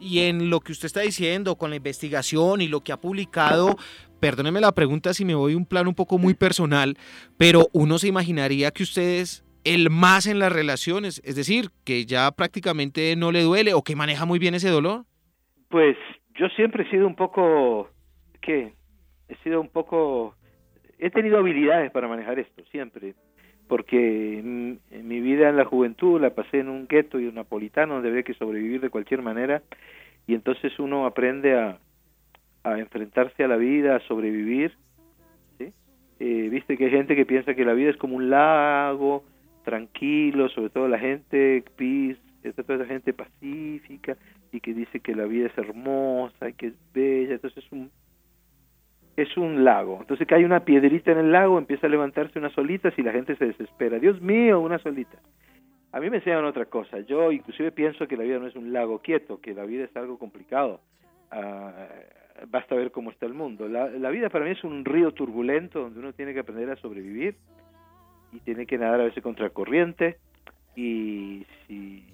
Y 0.00 0.20
en 0.20 0.50
lo 0.50 0.60
que 0.60 0.72
usted 0.72 0.86
está 0.86 1.00
diciendo, 1.00 1.56
con 1.56 1.70
la 1.70 1.76
investigación 1.76 2.60
y 2.60 2.68
lo 2.68 2.80
que 2.80 2.92
ha 2.92 2.96
publicado, 2.96 3.76
perdóneme 4.20 4.60
la 4.60 4.72
pregunta 4.72 5.14
si 5.14 5.24
me 5.24 5.34
voy 5.34 5.52
a 5.52 5.56
un 5.56 5.66
plano 5.66 5.90
un 5.90 5.94
poco 5.94 6.18
muy 6.18 6.34
personal, 6.34 6.96
pero 7.36 7.68
uno 7.72 7.98
se 7.98 8.08
imaginaría 8.08 8.70
que 8.70 8.82
usted 8.82 9.20
es 9.20 9.44
el 9.64 9.90
más 9.90 10.26
en 10.26 10.38
las 10.38 10.52
relaciones, 10.52 11.20
es 11.24 11.36
decir, 11.36 11.68
que 11.84 12.06
ya 12.06 12.30
prácticamente 12.32 13.14
no 13.16 13.30
le 13.30 13.42
duele 13.42 13.74
o 13.74 13.82
que 13.82 13.96
maneja 13.96 14.24
muy 14.24 14.38
bien 14.38 14.54
ese 14.54 14.70
dolor. 14.70 15.04
Pues 15.68 15.96
yo 16.34 16.48
siempre 16.56 16.84
he 16.84 16.90
sido 16.90 17.06
un 17.06 17.14
poco, 17.14 17.90
¿qué? 18.40 18.72
He 19.28 19.36
sido 19.44 19.60
un 19.60 19.68
poco, 19.68 20.34
he 20.98 21.10
tenido 21.10 21.38
habilidades 21.38 21.90
para 21.92 22.08
manejar 22.08 22.38
esto, 22.38 22.62
siempre, 22.70 23.14
porque 23.70 24.42
mi 24.42 25.20
vida 25.20 25.48
en 25.48 25.56
la 25.56 25.64
juventud 25.64 26.20
la 26.20 26.34
pasé 26.34 26.58
en 26.58 26.68
un 26.68 26.88
gueto 26.88 27.20
y 27.20 27.26
un 27.28 27.36
napolitano 27.36 27.94
donde 27.94 28.08
había 28.08 28.24
que 28.24 28.34
sobrevivir 28.34 28.80
de 28.80 28.90
cualquier 28.90 29.22
manera, 29.22 29.62
y 30.26 30.34
entonces 30.34 30.76
uno 30.80 31.06
aprende 31.06 31.56
a, 31.56 31.78
a 32.64 32.78
enfrentarse 32.80 33.44
a 33.44 33.48
la 33.48 33.56
vida, 33.56 33.94
a 33.94 34.00
sobrevivir, 34.00 34.72
¿sí? 35.56 35.72
Eh, 36.18 36.48
Viste 36.50 36.76
que 36.76 36.86
hay 36.86 36.90
gente 36.90 37.14
que 37.14 37.24
piensa 37.24 37.54
que 37.54 37.64
la 37.64 37.74
vida 37.74 37.90
es 37.90 37.96
como 37.96 38.16
un 38.16 38.28
lago, 38.28 39.22
tranquilo, 39.64 40.48
sobre 40.48 40.70
todo 40.70 40.88
la 40.88 40.98
gente, 40.98 41.62
peace, 41.76 42.18
toda 42.66 42.74
esa 42.74 42.86
gente 42.86 43.12
pacífica, 43.12 44.16
y 44.50 44.58
que 44.58 44.74
dice 44.74 44.98
que 44.98 45.14
la 45.14 45.26
vida 45.26 45.46
es 45.46 45.56
hermosa 45.56 46.48
y 46.48 46.54
que 46.54 46.66
es 46.66 46.74
bella, 46.92 47.34
entonces 47.34 47.64
es 47.64 47.70
un 47.70 47.88
es 49.22 49.36
un 49.36 49.64
lago. 49.64 49.98
Entonces 50.00 50.26
cae 50.26 50.44
una 50.44 50.64
piedrita 50.64 51.12
en 51.12 51.18
el 51.18 51.32
lago, 51.32 51.58
empieza 51.58 51.86
a 51.86 51.90
levantarse 51.90 52.38
unas 52.38 52.52
solitas 52.52 52.92
y 52.96 53.02
la 53.02 53.12
gente 53.12 53.36
se 53.36 53.46
desespera. 53.46 53.98
Dios 53.98 54.20
mío, 54.20 54.60
una 54.60 54.78
solita. 54.78 55.18
A 55.92 56.00
mí 56.00 56.08
me 56.08 56.18
enseñan 56.18 56.44
otra 56.44 56.66
cosa. 56.66 57.00
Yo 57.00 57.32
inclusive 57.32 57.72
pienso 57.72 58.06
que 58.06 58.16
la 58.16 58.24
vida 58.24 58.38
no 58.38 58.46
es 58.46 58.54
un 58.54 58.72
lago 58.72 59.00
quieto, 59.00 59.40
que 59.40 59.54
la 59.54 59.64
vida 59.64 59.84
es 59.84 59.96
algo 59.96 60.18
complicado. 60.18 60.80
Ah, 61.30 61.88
basta 62.48 62.74
ver 62.74 62.90
cómo 62.90 63.10
está 63.10 63.26
el 63.26 63.34
mundo. 63.34 63.68
La, 63.68 63.88
la, 63.90 64.10
vida 64.10 64.28
para 64.28 64.44
mí 64.44 64.52
es 64.52 64.64
un 64.64 64.84
río 64.84 65.12
turbulento 65.12 65.80
donde 65.80 65.98
uno 65.98 66.12
tiene 66.12 66.32
que 66.32 66.40
aprender 66.40 66.70
a 66.70 66.76
sobrevivir 66.76 67.36
y 68.32 68.38
tiene 68.40 68.66
que 68.66 68.78
nadar 68.78 69.00
a 69.00 69.04
veces 69.04 69.22
contra 69.22 69.50
corriente 69.50 70.18
y, 70.76 71.44
y, 71.68 72.04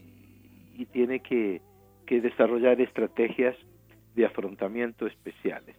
y 0.75 0.87
tiene 0.87 1.21
que, 1.21 1.61
que 2.07 2.21
desarrollar 2.21 2.81
estrategias 2.81 3.57
de 4.15 4.25
afrontamiento 4.25 5.07
especiales. 5.07 5.77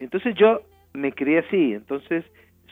Entonces 0.00 0.34
yo 0.36 0.62
me 0.92 1.12
crié 1.12 1.40
así, 1.40 1.72
entonces 1.72 2.24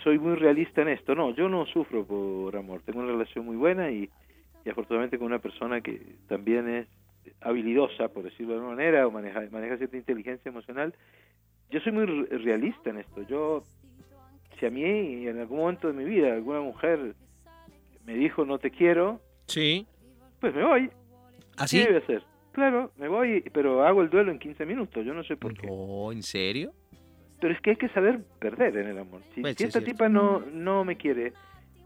soy 0.02 0.18
muy 0.18 0.34
realista 0.36 0.82
en 0.82 0.88
esto. 0.88 1.14
No, 1.14 1.34
yo 1.34 1.48
no 1.48 1.66
sufro 1.66 2.04
por 2.04 2.56
amor, 2.56 2.82
tengo 2.82 3.00
una 3.00 3.12
relación 3.12 3.44
muy 3.44 3.56
buena 3.56 3.90
y, 3.90 4.08
y 4.64 4.70
afortunadamente 4.70 5.18
con 5.18 5.26
una 5.26 5.38
persona 5.38 5.80
que 5.80 6.00
también 6.28 6.68
es 6.68 6.86
habilidosa, 7.40 8.08
por 8.08 8.24
decirlo 8.24 8.52
de 8.52 8.58
alguna 8.58 8.76
manera, 8.76 9.06
o 9.06 9.10
maneja, 9.10 9.42
maneja 9.50 9.76
cierta 9.78 9.96
inteligencia 9.96 10.48
emocional. 10.48 10.94
Yo 11.70 11.80
soy 11.80 11.92
muy 11.92 12.06
realista 12.06 12.90
en 12.90 12.98
esto. 12.98 13.22
Yo, 13.26 13.64
si 14.58 14.66
a 14.66 14.70
mí 14.70 15.26
en 15.26 15.38
algún 15.40 15.58
momento 15.58 15.88
de 15.88 15.94
mi 15.94 16.04
vida 16.04 16.32
alguna 16.32 16.60
mujer 16.60 17.14
me 18.04 18.14
dijo 18.14 18.44
no 18.44 18.58
te 18.58 18.70
quiero, 18.70 19.20
sí. 19.46 19.86
pues 20.40 20.54
me 20.54 20.62
voy. 20.62 20.90
¿Así? 21.56 21.78
¿Qué 21.78 21.84
debe 21.84 21.98
hacer? 21.98 22.22
Claro, 22.52 22.92
me 22.96 23.08
voy, 23.08 23.42
pero 23.52 23.84
hago 23.84 24.02
el 24.02 24.10
duelo 24.10 24.30
en 24.30 24.38
15 24.38 24.64
minutos, 24.64 25.04
yo 25.04 25.12
no 25.12 25.24
sé 25.24 25.36
por 25.36 25.54
qué. 25.54 25.66
No, 25.66 26.12
¿en 26.12 26.22
serio? 26.22 26.72
Pero 27.44 27.52
es 27.52 27.60
que 27.60 27.70
hay 27.72 27.76
que 27.76 27.90
saber 27.90 28.20
perder 28.38 28.74
en 28.78 28.86
el 28.86 28.98
amor. 28.98 29.20
Si, 29.34 29.42
Pues, 29.42 29.56
si 29.56 29.64
esta 29.64 29.80
es 29.80 29.84
tipa 29.84 30.08
no, 30.08 30.40
no 30.50 30.82
me 30.82 30.96
quiere, 30.96 31.34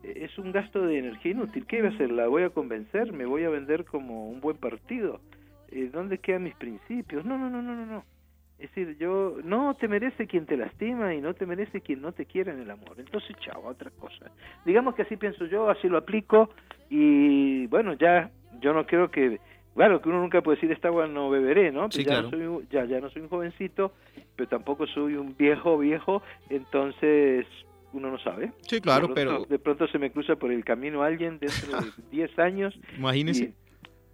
eh, 0.05 0.13
es 0.23 0.39
un 0.39 0.53
gasto 0.53 0.87
de 0.87 1.01
energía 1.01 1.33
inútil. 1.33 1.67
¿Qué 1.67 1.83
voy 1.83 1.91
a 1.91 1.95
hacer? 1.95 2.13
¿La 2.13 2.29
voy 2.29 2.45
a 2.45 2.51
convencer? 2.51 3.13
¿Me 3.13 3.27
voy 3.27 3.43
a 3.43 3.49
vender 3.49 3.85
como 3.85 4.31
un 4.31 4.41
buen 4.41 4.57
partido? 4.57 5.21
Eh, 5.73 5.91
¿Dónde 5.93 6.19
quedan 6.19 6.45
mis 6.45 6.55
principios? 6.55 7.25
No, 7.25 7.37
no, 7.37 7.51
no, 7.51 7.61
no, 7.61 7.75
no, 7.75 7.87
no. 7.87 8.05
Es 8.61 8.73
decir, 8.73 8.97
yo 8.99 9.39
no 9.43 9.75
te 9.75 9.89
merece 9.89 10.29
quien 10.29 10.47
te 10.47 10.57
lastima 10.57 11.13
y 11.13 11.21
no 11.21 11.35
te 11.35 11.45
merece 11.45 11.81
quien 11.81 12.03
no 12.03 12.13
te 12.13 12.25
quiere 12.25 12.53
en 12.53 12.61
el 12.61 12.71
amor. 12.71 12.95
Entonces, 12.97 13.35
chao, 13.41 13.61
otra 13.67 13.91
cosa. 13.99 14.31
Digamos 14.65 14.95
que 14.95 15.03
así 15.03 15.17
pienso 15.17 15.45
yo, 15.47 15.69
así 15.71 15.89
lo 15.89 15.99
aplico 15.99 16.51
y 16.89 17.67
bueno, 17.67 17.95
ya 17.95 18.31
yo 18.61 18.73
no 18.73 18.87
creo 18.87 19.11
que 19.11 19.41
claro 19.79 20.03
que 20.03 20.09
uno 20.09 20.21
nunca 20.21 20.43
puede 20.43 20.57
decir 20.57 20.73
esta 20.73 20.89
agua 20.89 21.07
no 21.07 21.31
beberé, 21.31 21.71
¿no? 21.71 21.83
Pues 21.83 21.95
Sí, 21.95 22.01
ya, 22.05 22.21
claro. 22.21 22.23
no 22.25 22.31
soy, 22.31 22.43
un- 22.43 22.69
ya 22.69 22.85
ya 22.85 23.01
no 23.01 23.09
soy 23.11 23.23
un 23.23 23.29
jovencito, 23.29 23.93
pero 24.37 24.49
tampoco 24.49 24.87
soy 24.89 25.15
un 25.15 25.37
viejo 25.37 25.79
viejo, 25.79 26.21
entonces 26.51 27.47
uno 27.93 28.11
no 28.11 28.19
sabe. 28.19 28.53
Sí, 28.69 28.81
claro, 28.81 29.07
de 29.09 29.15
pero 29.15 29.31
pronto, 29.31 29.49
de 29.49 29.59
pronto 29.59 29.89
se 29.89 29.99
me 29.99 30.11
cruza 30.11 30.37
por 30.37 30.53
el 30.53 30.65
camino 30.65 31.03
alguien 31.03 31.39
dentro 31.39 31.81
de 31.81 31.91
10 32.11 32.39
años 32.39 32.75
imagínese. 32.97 33.55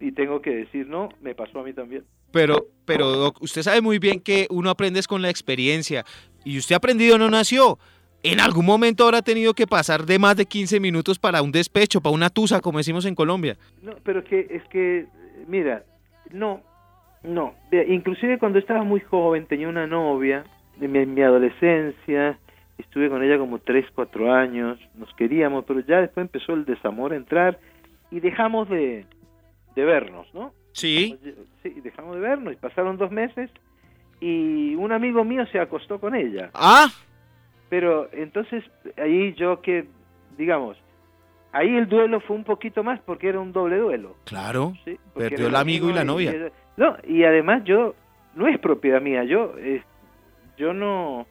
y, 0.01 0.09
y 0.09 0.13
tengo 0.13 0.41
que 0.43 0.51
decir, 0.55 0.87
no, 0.87 1.09
me 1.21 1.35
pasó 1.35 1.61
a 1.61 1.65
mí 1.65 1.73
también. 1.73 2.05
Pero, 2.31 2.67
pero, 2.85 3.09
Doc, 3.11 3.41
usted 3.43 3.63
sabe 3.63 3.81
muy 3.81 3.99
bien 3.99 4.21
que 4.21 4.47
uno 4.51 4.69
aprende 4.71 5.01
es 5.01 5.07
con 5.09 5.23
la 5.23 5.31
experiencia. 5.31 6.05
Y 6.45 6.59
usted 6.59 6.75
aprendido 6.75 7.17
no 7.17 7.31
nació. 7.31 7.79
En 8.25 8.41
algún 8.41 8.67
momento 8.67 9.05
habrá 9.05 9.23
tenido 9.23 9.55
que 9.55 9.67
pasar 9.67 10.05
de 10.05 10.19
más 10.19 10.37
de 10.37 10.47
15 10.47 10.81
minutos 10.81 11.19
para 11.19 11.43
un 11.43 11.53
despecho, 11.53 12.01
para 12.01 12.15
una 12.15 12.31
tusa, 12.31 12.61
como 12.61 12.79
decimos 12.79 13.05
en 13.05 13.15
Colombia. 13.15 13.57
No, 13.83 13.95
pero 14.03 14.25
que, 14.25 14.47
es 14.51 14.63
que, 14.65 15.07
mira, 15.47 15.83
no, 16.31 16.61
no. 17.23 17.55
Inclusive 17.89 18.39
cuando 18.39 18.59
estaba 18.59 18.83
muy 18.85 19.01
joven 19.01 19.47
tenía 19.47 19.69
una 19.69 19.87
novia, 19.87 20.45
en 20.81 20.93
mi, 20.93 20.99
en 20.99 21.15
mi 21.15 21.23
adolescencia, 21.23 22.39
estuve 22.79 23.09
con 23.09 23.23
ella 23.23 23.39
como 23.39 23.59
3, 23.59 23.87
4 23.95 24.33
años, 24.33 24.79
nos 24.95 25.13
queríamos, 25.15 25.65
pero 25.65 25.81
ya 25.81 26.01
después 26.01 26.25
empezó 26.25 26.55
el 26.55 26.65
desamor 26.65 27.13
a 27.13 27.17
entrar 27.17 27.59
y 28.11 28.21
dejamos 28.21 28.69
de, 28.69 29.07
de 29.75 29.85
vernos, 29.85 30.27
¿no? 30.35 30.53
Sí. 30.73 31.19
Sí, 31.63 31.71
dejamos 31.83 32.17
de 32.17 32.21
vernos 32.21 32.53
y 32.53 32.57
pasaron 32.57 32.97
dos 32.97 33.11
meses 33.11 33.51
y 34.21 34.75
un 34.75 34.93
amigo 34.93 35.25
mío 35.25 35.47
se 35.47 35.61
acostó 35.61 36.01
con 36.01 36.15
ella. 36.15 36.51
Ah, 36.55 36.89
Pero 37.69 38.09
entonces 38.13 38.65
ahí 38.97 39.35
yo 39.35 39.61
que, 39.61 39.87
digamos, 40.37 40.77
ahí 41.55 41.75
el 41.75 41.89
duelo 41.89 42.21
fue 42.21 42.37
un 42.37 42.45
poquito 42.45 42.83
más 42.83 43.01
porque 43.01 43.29
era 43.29 43.41
un 43.41 43.53
doble 43.53 43.79
duelo. 43.79 44.17
claro. 44.25 44.75
Perdió 45.15 45.47
el 45.47 45.57
amigo 45.57 45.89
y 45.89 45.95
la 45.95 46.05
novia. 46.05 46.51
no, 46.77 46.97
y 47.07 47.25
además 47.25 47.65
yo, 47.65 47.95
no 48.35 48.49
es 48.49 48.59
propiedad 48.59 49.01
mía, 49.01 49.25
yo, 49.25 49.55
eh, 49.59 49.83
yo 50.59 50.75
no, 50.75 51.27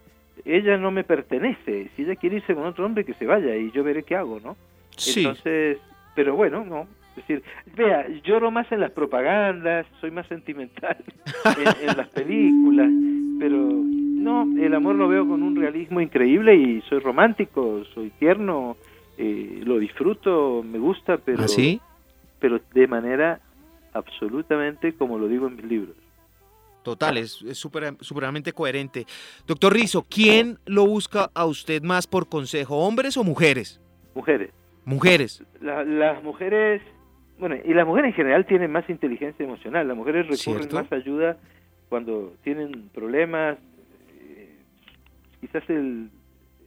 ella 0.46 0.78
no 0.78 0.92
me 0.92 1.04
pertenece. 1.04 1.90
Si 1.96 2.04
ella 2.04 2.16
quiere 2.16 2.38
irse 2.38 2.56
con 2.56 2.66
otro 2.66 2.86
hombre, 2.86 3.06
que 3.06 3.14
se 3.16 3.26
vaya 3.26 3.56
y 3.56 3.72
yo 3.72 3.84
veré 3.84 4.04
qué 4.04 4.16
hago, 4.16 4.40
¿no? 4.40 4.56
Sí. 4.96 5.20
Entonces, 5.20 5.78
pero 6.16 6.36
bueno, 6.36 6.64
no. 6.64 6.88
Es 7.10 7.18
decir, 7.18 7.44
vea, 7.76 8.08
lloro 8.24 8.50
más 8.50 8.72
en 8.72 8.80
las 8.80 8.92
propagandas, 8.92 9.86
soy 10.02 10.10
más 10.10 10.26
sentimental 10.28 10.98
en, 11.82 11.90
en 11.90 11.98
las 11.98 12.08
películas, 12.10 12.90
pero 13.40 13.58
no, 13.58 14.48
el 14.58 14.74
amor 14.74 14.96
lo 14.96 15.08
veo 15.08 15.28
con 15.28 15.44
un 15.44 15.56
realismo 15.56 16.02
increíble 16.02 16.56
y 16.56 16.82
soy 16.90 17.00
romántico, 17.00 17.84
soy 17.94 18.10
tierno, 18.12 18.78
eh, 19.26 19.62
lo 19.64 19.78
disfruto, 19.80 20.62
me 20.64 20.80
gusta, 20.80 21.18
pero, 21.18 21.44
¿Ah, 21.44 21.48
sí? 21.48 21.80
pero 22.40 22.60
de 22.74 22.88
manera 22.88 23.40
absolutamente 23.94 24.94
como 24.94 25.18
lo 25.18 25.28
digo 25.28 25.48
en 25.48 25.56
mis 25.56 25.66
libros. 25.66 25.96
Total, 26.84 27.18
es 27.18 27.42
es 27.44 27.58
supremamente 27.58 28.52
coherente. 28.52 29.06
Doctor 29.48 29.72
Rizo, 29.74 30.06
¿quién 30.10 30.58
lo 30.66 30.86
busca 30.86 31.30
a 31.34 31.46
usted 31.46 31.82
más 31.82 32.08
por 32.08 32.28
consejo, 32.28 32.76
hombres 32.86 33.16
o 33.16 33.24
mujeres? 33.24 33.80
Mujeres. 34.16 34.50
Mujeres. 34.84 35.42
La- 35.62 35.86
las 35.86 36.22
mujeres, 36.24 36.82
bueno, 37.40 37.56
y 37.64 37.74
las 37.74 37.88
mujeres 37.88 38.10
en 38.10 38.16
general 38.16 38.46
tienen 38.46 38.70
más 38.72 38.90
inteligencia 38.90 39.46
emocional. 39.46 39.88
Las 39.88 39.96
mujeres 39.96 40.24
recurren 40.28 40.68
¿Cierto? 40.70 40.76
más 40.76 40.92
ayuda 40.92 41.38
cuando 41.88 42.34
tienen 42.44 42.90
problemas. 42.94 43.58
eh, 44.20 44.58
quizás 45.40 45.64
el, 45.70 46.10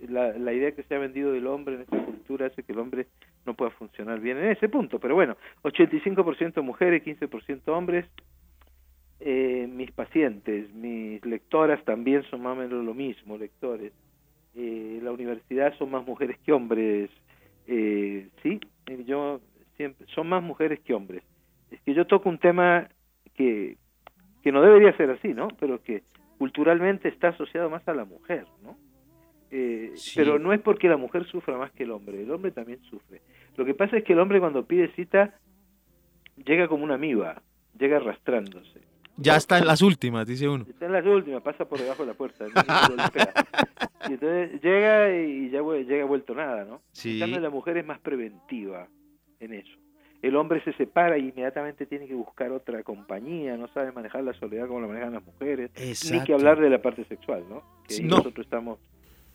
la, 0.09 0.33
la 0.39 0.53
idea 0.53 0.73
que 0.73 0.83
se 0.85 0.95
ha 0.95 0.99
vendido 0.99 1.33
del 1.33 1.47
hombre 1.47 1.77
en 1.77 1.81
esta 1.83 2.05
cultura 2.05 2.47
hace 2.47 2.63
que 2.63 2.73
el 2.73 2.79
hombre 2.79 3.07
no 3.45 3.55
pueda 3.55 3.71
funcionar 3.73 4.21
bien 4.21 4.39
en 4.39 4.51
ese 4.51 4.69
punto. 4.69 4.99
Pero 4.99 5.15
bueno, 5.15 5.37
85% 5.63 6.63
mujeres, 6.63 7.05
15% 7.05 7.69
hombres. 7.69 8.07
Eh, 9.21 9.67
mis 9.71 9.91
pacientes, 9.93 10.73
mis 10.75 11.25
lectoras 11.25 11.83
también 11.85 12.23
son 12.25 12.43
más 12.43 12.53
o 12.53 12.61
menos 12.61 12.85
lo 12.85 12.95
mismo, 12.95 13.39
lectores. 13.39 13.93
Eh, 14.55 15.01
la 15.03 15.11
universidad 15.11 15.75
son 15.79 15.91
más 15.91 16.07
mujeres 16.07 16.39
que 16.45 16.53
hombres. 16.53 17.11
Eh, 17.67 18.29
sí, 18.43 18.61
yo 19.07 19.41
siempre 19.77 20.07
son 20.15 20.29
más 20.29 20.43
mujeres 20.43 20.81
que 20.81 20.95
hombres. 20.95 21.23
Es 21.71 21.81
que 21.81 21.95
yo 21.95 22.07
toco 22.07 22.29
un 22.29 22.39
tema 22.39 22.89
que 23.35 23.77
que 24.47 24.53
no 24.53 24.63
debería 24.63 24.97
ser 24.97 25.11
así, 25.11 25.35
¿no? 25.35 25.49
Pero 25.59 25.83
que 25.83 26.05
culturalmente 26.39 27.09
está 27.09 27.31
asociado 27.31 27.69
más 27.69 27.83
a 27.89 27.95
la 27.95 28.05
mujer, 28.05 28.47
¿no? 28.63 28.77
Eh, 29.51 29.93
Sí. 29.95 30.13
Pero 30.17 30.39
no 30.39 30.53
es 30.53 30.61
porque 30.61 30.89
la 30.89 30.97
mujer 30.97 31.27
sufra 31.27 31.57
más 31.57 31.71
que 31.73 31.85
el 31.85 31.91
hombre, 31.91 32.23
el 32.23 32.31
hombre 32.31 32.51
también 32.51 32.81
sufre. 32.91 33.23
Lo 33.57 33.65
que 33.65 33.75
pasa 33.75 33.97
es 33.97 34.05
que 34.05 34.13
el 34.13 34.19
hombre 34.19 34.41
cuando 34.41 34.67
pide 34.67 34.93
cita 34.95 35.35
llega 36.45 36.69
como 36.69 36.85
una 36.85 36.95
amiba, 36.95 37.43
llega 37.79 37.97
arrastrándose. 37.97 38.81
Ya 39.17 39.37
está 39.37 39.59
en 39.59 39.67
las 39.67 39.81
últimas, 39.81 40.27
dice 40.27 40.47
uno. 40.49 40.67
Está 40.69 40.87
en 40.87 40.93
las 40.93 41.07
últimas, 41.07 41.43
pasa 41.43 41.65
por 41.67 41.79
debajo 41.79 42.03
de 42.03 42.09
la 42.09 42.15
puerta. 42.15 42.47
Y 44.09 44.13
entonces 44.13 44.61
llega 44.63 45.17
y 45.17 45.51
ya 45.51 45.63
llega 45.63 46.05
vuelto 46.05 46.35
nada, 46.35 46.65
¿no? 46.65 46.83
Sí. 46.93 47.23
En 47.23 47.43
la 47.43 47.51
mujer 47.51 47.79
es 47.79 47.87
más 47.87 47.99
preventiva 47.99 48.89
en 49.41 49.55
eso. 49.55 49.73
El 50.23 50.37
hombre 50.37 50.63
se 50.65 50.73
separa 50.75 51.19
y 51.19 51.29
inmediatamente 51.29 51.87
tiene 51.87 52.07
que 52.07 52.15
buscar 52.15 52.51
otra 52.53 52.83
compañía, 52.83 53.57
no 53.57 53.69
sabe 53.69 53.93
manejar 53.93 54.25
la 54.25 54.33
soledad 54.35 54.67
como 54.67 54.81
la 54.81 54.89
manejan 54.89 55.13
las 55.13 55.25
mujeres, 55.25 55.71
ni 56.11 56.25
que 56.25 56.35
hablar 56.35 56.61
de 56.61 56.71
la 56.71 56.81
parte 56.81 57.05
sexual, 57.05 57.45
¿no? 57.49 57.63
Que 57.87 58.03
no. 58.03 58.17
nosotros 58.17 58.45
estamos 58.45 58.79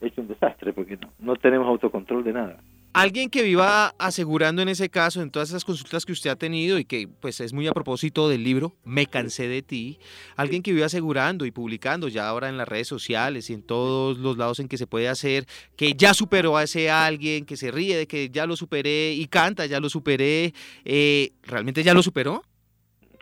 hecho 0.08 0.22
un 0.22 0.28
desastre 0.28 0.74
porque 0.74 0.98
no, 0.98 1.12
no 1.20 1.36
tenemos 1.36 1.68
autocontrol 1.68 2.24
de 2.24 2.34
nada. 2.34 2.58
Alguien 2.94 3.30
que 3.30 3.42
viva 3.44 3.94
asegurando 4.00 4.62
en 4.62 4.68
ese 4.68 4.90
caso, 4.90 5.22
en 5.22 5.32
todas 5.32 5.48
esas 5.48 5.64
consultas 5.64 6.06
que 6.06 6.12
usted 6.12 6.30
ha 6.30 6.36
tenido 6.36 6.78
y 6.78 6.84
que 6.84 7.08
pues 7.08 7.40
es 7.40 7.54
muy 7.54 7.66
a 7.68 7.72
propósito 7.72 8.28
del 8.28 8.44
libro 8.44 8.74
Me 8.84 9.06
cansé 9.06 9.48
de 9.48 9.62
ti, 9.62 9.98
alguien 10.36 10.62
que 10.62 10.74
viva 10.74 10.88
asegurando 10.88 11.46
y 11.46 11.52
publicando 11.52 12.10
ya 12.10 12.28
ahora 12.28 12.50
en 12.50 12.58
las 12.58 12.68
redes 12.68 12.90
sociales 12.90 13.50
y 13.50 13.54
en 13.54 13.64
todos 13.64 14.18
los 14.18 14.38
lados 14.38 14.60
en 14.60 14.68
que 14.68 14.78
se 14.78 14.88
puede 14.88 15.08
hacer, 15.08 15.46
que 15.78 15.94
ya 15.94 16.14
superó 16.14 16.58
a 16.58 16.64
ese 16.64 16.92
alguien, 16.92 17.46
que 17.46 17.56
se 17.56 17.72
ríe 17.72 17.96
de 17.96 18.08
que 18.08 18.30
ya 18.30 18.46
lo 18.46 18.58
superé 18.58 19.14
y 19.14 19.26
canta, 19.28 19.66
ya 19.68 19.80
lo 19.80 19.88
superé, 19.88 20.54
eh, 20.84 21.32
¿realmente 21.44 21.84
ya 21.84 21.94
lo 21.94 22.04
superó? 22.04 22.44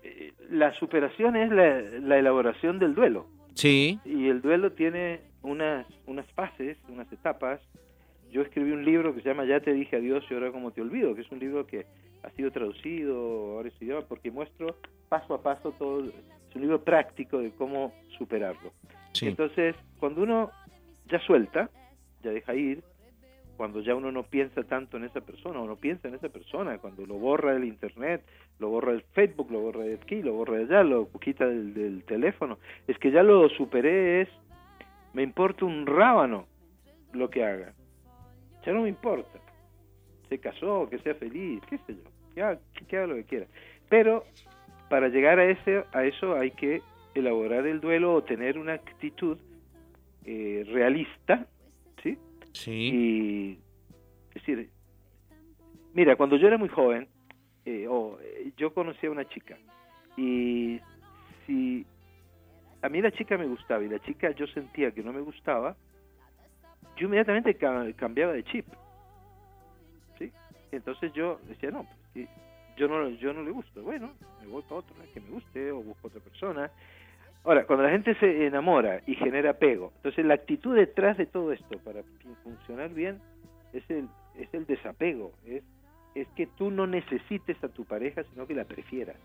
Eh, 0.01 0.33
La 0.49 0.73
superación 0.79 1.35
es 1.35 1.51
la, 1.51 1.79
la 1.99 2.17
elaboración 2.17 2.79
del 2.79 2.95
duelo. 2.95 3.27
Sí, 3.53 3.99
Y 4.03 4.29
el 4.29 4.41
duelo 4.41 4.71
tiene 4.71 5.19
unas, 5.41 5.85
unas 6.05 6.25
fases, 6.33 6.77
unas 6.87 7.11
etapas. 7.11 7.61
Yo 8.31 8.41
escribí 8.41 8.71
un 8.71 8.85
libro 8.85 9.13
que 9.13 9.21
se 9.21 9.29
llama 9.29 9.45
Ya 9.45 9.59
te 9.59 9.73
dije 9.73 9.95
adiós 9.95 10.23
y 10.29 10.33
ahora 10.33 10.51
como 10.51 10.71
te 10.71 10.81
olvido, 10.81 11.15
que 11.15 11.21
es 11.21 11.31
un 11.31 11.39
libro 11.39 11.65
que 11.65 11.85
ha 12.23 12.29
sido 12.31 12.51
traducido 12.51 13.15
ahora 13.55 13.69
es 13.69 13.81
idioma 13.81 14.05
porque 14.07 14.31
muestro 14.31 14.75
paso 15.07 15.33
a 15.33 15.41
paso 15.41 15.71
todo. 15.71 16.05
Es 16.05 16.55
un 16.55 16.61
libro 16.61 16.83
práctico 16.83 17.39
de 17.39 17.51
cómo 17.51 17.93
superarlo. 18.17 18.71
sí. 19.13 19.27
Entonces, 19.27 19.75
cuando 19.99 20.23
uno 20.23 20.51
ya 21.07 21.19
suelta, 21.19 21.69
ya 22.23 22.31
deja 22.31 22.53
ir, 22.55 22.83
cuando 23.59 23.81
ya 23.81 23.93
uno 23.93 24.09
no 24.09 24.23
piensa 24.23 24.63
tanto 24.63 24.95
en 24.95 25.03
esa 25.03 25.19
persona 25.19 25.59
o 25.59 25.67
no 25.67 25.75
piensa 25.75 26.07
en 26.07 26.15
esa 26.15 26.29
persona, 26.29 26.77
cuando 26.77 27.05
lo 27.05 27.15
borra 27.15 27.53
del 27.53 27.65
internet, 27.65 28.23
lo 28.57 28.69
borra 28.69 28.93
del 28.93 29.01
Facebook, 29.01 29.51
lo 29.51 29.59
borra 29.59 29.83
de 29.83 29.95
aquí, 29.95 30.21
lo 30.21 30.31
borra 30.31 30.59
de 30.59 30.63
allá, 30.63 30.83
lo 30.83 31.09
quita 31.19 31.45
del, 31.45 31.73
del 31.73 32.03
teléfono, 32.05 32.57
es 32.87 32.97
que 32.99 33.11
ya 33.11 33.21
lo 33.21 33.49
superé, 33.49 34.21
es, 34.21 34.29
me 35.13 35.23
importa 35.23 35.65
un 35.65 35.85
rábano 35.85 36.47
lo 37.13 37.29
que 37.29 37.43
haga, 37.43 37.73
ya 38.65 38.73
no 38.73 38.83
me 38.83 38.89
importa, 38.89 39.39
se 40.27 40.39
casó, 40.39 40.87
que 40.89 40.99
sea 40.99 41.15
feliz, 41.15 41.61
qué 41.69 41.77
sé 41.79 41.95
yo, 41.95 42.09
que 42.33 42.41
haga, 42.41 42.59
que 42.87 42.97
haga 42.97 43.07
lo 43.07 43.15
que 43.15 43.23
quiera, 43.23 43.47
pero 43.89 44.23
para 44.89 45.07
llegar 45.09 45.39
a, 45.39 45.45
ese, 45.45 45.83
a 45.93 46.03
eso 46.03 46.35
hay 46.35 46.51
que 46.51 46.81
elaborar 47.15 47.65
el 47.65 47.79
duelo 47.79 48.13
o 48.13 48.23
tener 48.23 48.57
una 48.57 48.73
actitud 48.73 49.37
eh, 50.25 50.63
realista, 50.67 51.47
¿sí? 52.03 52.17
Sí. 52.53 52.71
Y, 52.71 53.59
es 54.29 54.33
decir, 54.35 54.69
mira, 55.93 56.15
cuando 56.15 56.37
yo 56.37 56.47
era 56.47 56.57
muy 56.57 56.69
joven, 56.69 57.07
eh, 57.65 57.87
oh, 57.89 58.17
eh, 58.21 58.51
yo 58.57 58.73
conocí 58.73 59.05
a 59.05 59.11
una 59.11 59.27
chica 59.27 59.57
y 60.17 60.79
si 61.45 61.85
a 62.81 62.89
mí 62.89 63.01
la 63.01 63.11
chica 63.11 63.37
me 63.37 63.45
gustaba 63.47 63.83
y 63.83 63.89
la 63.89 63.99
chica 63.99 64.31
yo 64.31 64.47
sentía 64.47 64.91
que 64.91 65.03
no 65.03 65.11
me 65.13 65.21
gustaba, 65.21 65.75
yo 66.97 67.05
inmediatamente 67.07 67.55
ca- 67.55 67.91
cambiaba 67.95 68.33
de 68.33 68.43
chip, 68.43 68.65
¿sí? 70.17 70.31
Entonces 70.71 71.11
yo 71.13 71.39
decía, 71.47 71.71
no, 71.71 71.85
pues, 72.13 72.27
yo 72.77 72.87
no, 72.87 73.09
yo 73.09 73.33
no 73.33 73.43
le 73.43 73.51
gusto, 73.51 73.81
bueno, 73.83 74.11
me 74.41 74.47
voy 74.47 74.61
para 74.63 74.75
otro 74.75 74.95
que 75.13 75.19
me 75.19 75.29
guste 75.29 75.71
o 75.71 75.81
busco 75.81 76.07
otra 76.07 76.21
persona. 76.21 76.71
Ahora, 77.43 77.65
cuando 77.65 77.83
la 77.83 77.91
gente 77.91 78.15
se 78.15 78.45
enamora 78.47 79.01
y 79.07 79.15
genera 79.15 79.51
apego, 79.51 79.91
entonces 79.97 80.25
la 80.25 80.33
actitud 80.35 80.75
detrás 80.75 81.17
de 81.17 81.25
todo 81.25 81.51
esto 81.53 81.79
para 81.79 82.01
funcionar 82.43 82.89
bien 82.93 83.19
es 83.73 83.89
el, 83.89 84.07
es 84.35 84.53
el 84.53 84.65
desapego, 84.65 85.31
es, 85.45 85.63
es 86.15 86.27
que 86.29 86.47
tú 86.47 86.69
no 86.71 86.85
necesites 86.87 87.61
a 87.63 87.69
tu 87.69 87.85
pareja, 87.85 88.23
sino 88.23 88.45
que 88.45 88.55
la 88.55 88.65
prefieras. 88.65 89.15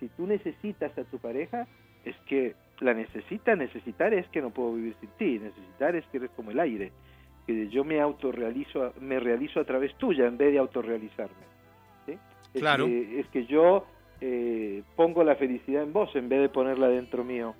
Si 0.00 0.08
tú 0.10 0.26
necesitas 0.26 0.96
a 0.96 1.04
tu 1.04 1.18
pareja, 1.18 1.66
es 2.04 2.16
que 2.26 2.54
la 2.80 2.94
necesita, 2.94 3.56
necesitar 3.56 4.14
es 4.14 4.28
que 4.28 4.40
no 4.40 4.50
puedo 4.50 4.74
vivir 4.74 4.94
sin 5.00 5.10
ti, 5.18 5.38
necesitar 5.38 5.96
es 5.96 6.06
que 6.06 6.18
eres 6.18 6.30
como 6.36 6.50
el 6.52 6.60
aire, 6.60 6.92
que 7.46 7.68
yo 7.68 7.82
me 7.84 8.00
autorrealizo, 8.00 8.92
me 9.00 9.18
realizo 9.18 9.58
a 9.60 9.64
través 9.64 9.94
tuya 9.96 10.26
en 10.26 10.36
vez 10.38 10.52
de 10.52 10.58
autorrealizarme. 10.58 11.34
¿sí? 12.06 12.12
Es 12.54 12.60
Claro. 12.60 12.86
que- 12.86 13.20
es 13.20 13.26
que 13.28 13.46
yo 13.46 13.86
eh, 14.20 14.82
pongo 14.96 15.22
la 15.22 15.36
felicidad 15.36 15.84
en 15.84 15.92
vos 15.92 16.14
en 16.16 16.28
vez 16.28 16.40
de 16.40 16.48
ponerla 16.48 16.88
dentro 16.88 17.22
mío. 17.24 17.54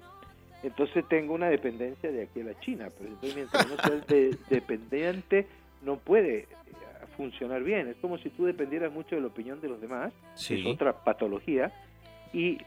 Entonces 0.64 1.04
tengo 1.08 1.34
una 1.34 1.48
dependencia 1.48 2.10
de 2.10 2.22
aquí 2.24 2.40
a 2.40 2.44
la 2.46 2.58
China, 2.58 2.88
pero 2.98 3.10
entonces 3.10 3.36
mientras 3.36 3.68
no 3.68 3.76
seas 3.76 4.06
de- 4.08 4.36
dependiente 4.50 5.46
no 5.82 5.98
puede 5.98 6.38
eh, 6.40 6.46
funcionar 7.16 7.62
bien. 7.62 7.86
Es 7.86 7.96
como 7.98 8.18
si 8.18 8.30
tú 8.30 8.44
dependieras 8.44 8.92
mucho 8.92 9.14
de 9.14 9.20
la 9.20 9.28
opinión 9.28 9.60
de 9.60 9.68
los 9.68 9.80
demás, 9.80 10.12
Sí. 10.34 10.60
es 10.60 10.66
otra 10.66 11.04
patología, 11.04 11.72
y 12.32 12.58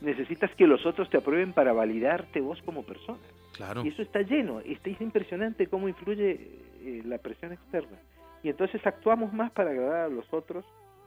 necesitas 0.00 0.50
que 0.54 0.66
los 0.66 0.84
otros 0.86 1.08
te 1.10 1.16
aprueben 1.16 1.52
para 1.52 1.72
validarte 1.72 2.40
vos 2.40 2.60
como 2.62 2.82
persona. 2.84 3.18
Claro. 3.56 3.84
Y 3.84 3.88
eso 3.88 4.02
está 4.02 4.22
lleno, 4.22 4.60
está, 4.60 4.90
es 4.90 5.00
impresionante 5.00 5.66
cómo 5.66 5.88
influye 5.88 6.38
eh, 6.82 7.02
la 7.04 7.18
presión 7.18 7.52
externa. 7.52 7.98
Y 8.42 8.48
entonces 8.50 8.80
actuamos 8.86 9.32
más 9.32 9.50
para 9.50 9.70
agradar 9.70 10.04
a 10.04 10.08
los 10.08 10.32
otros 10.32 10.64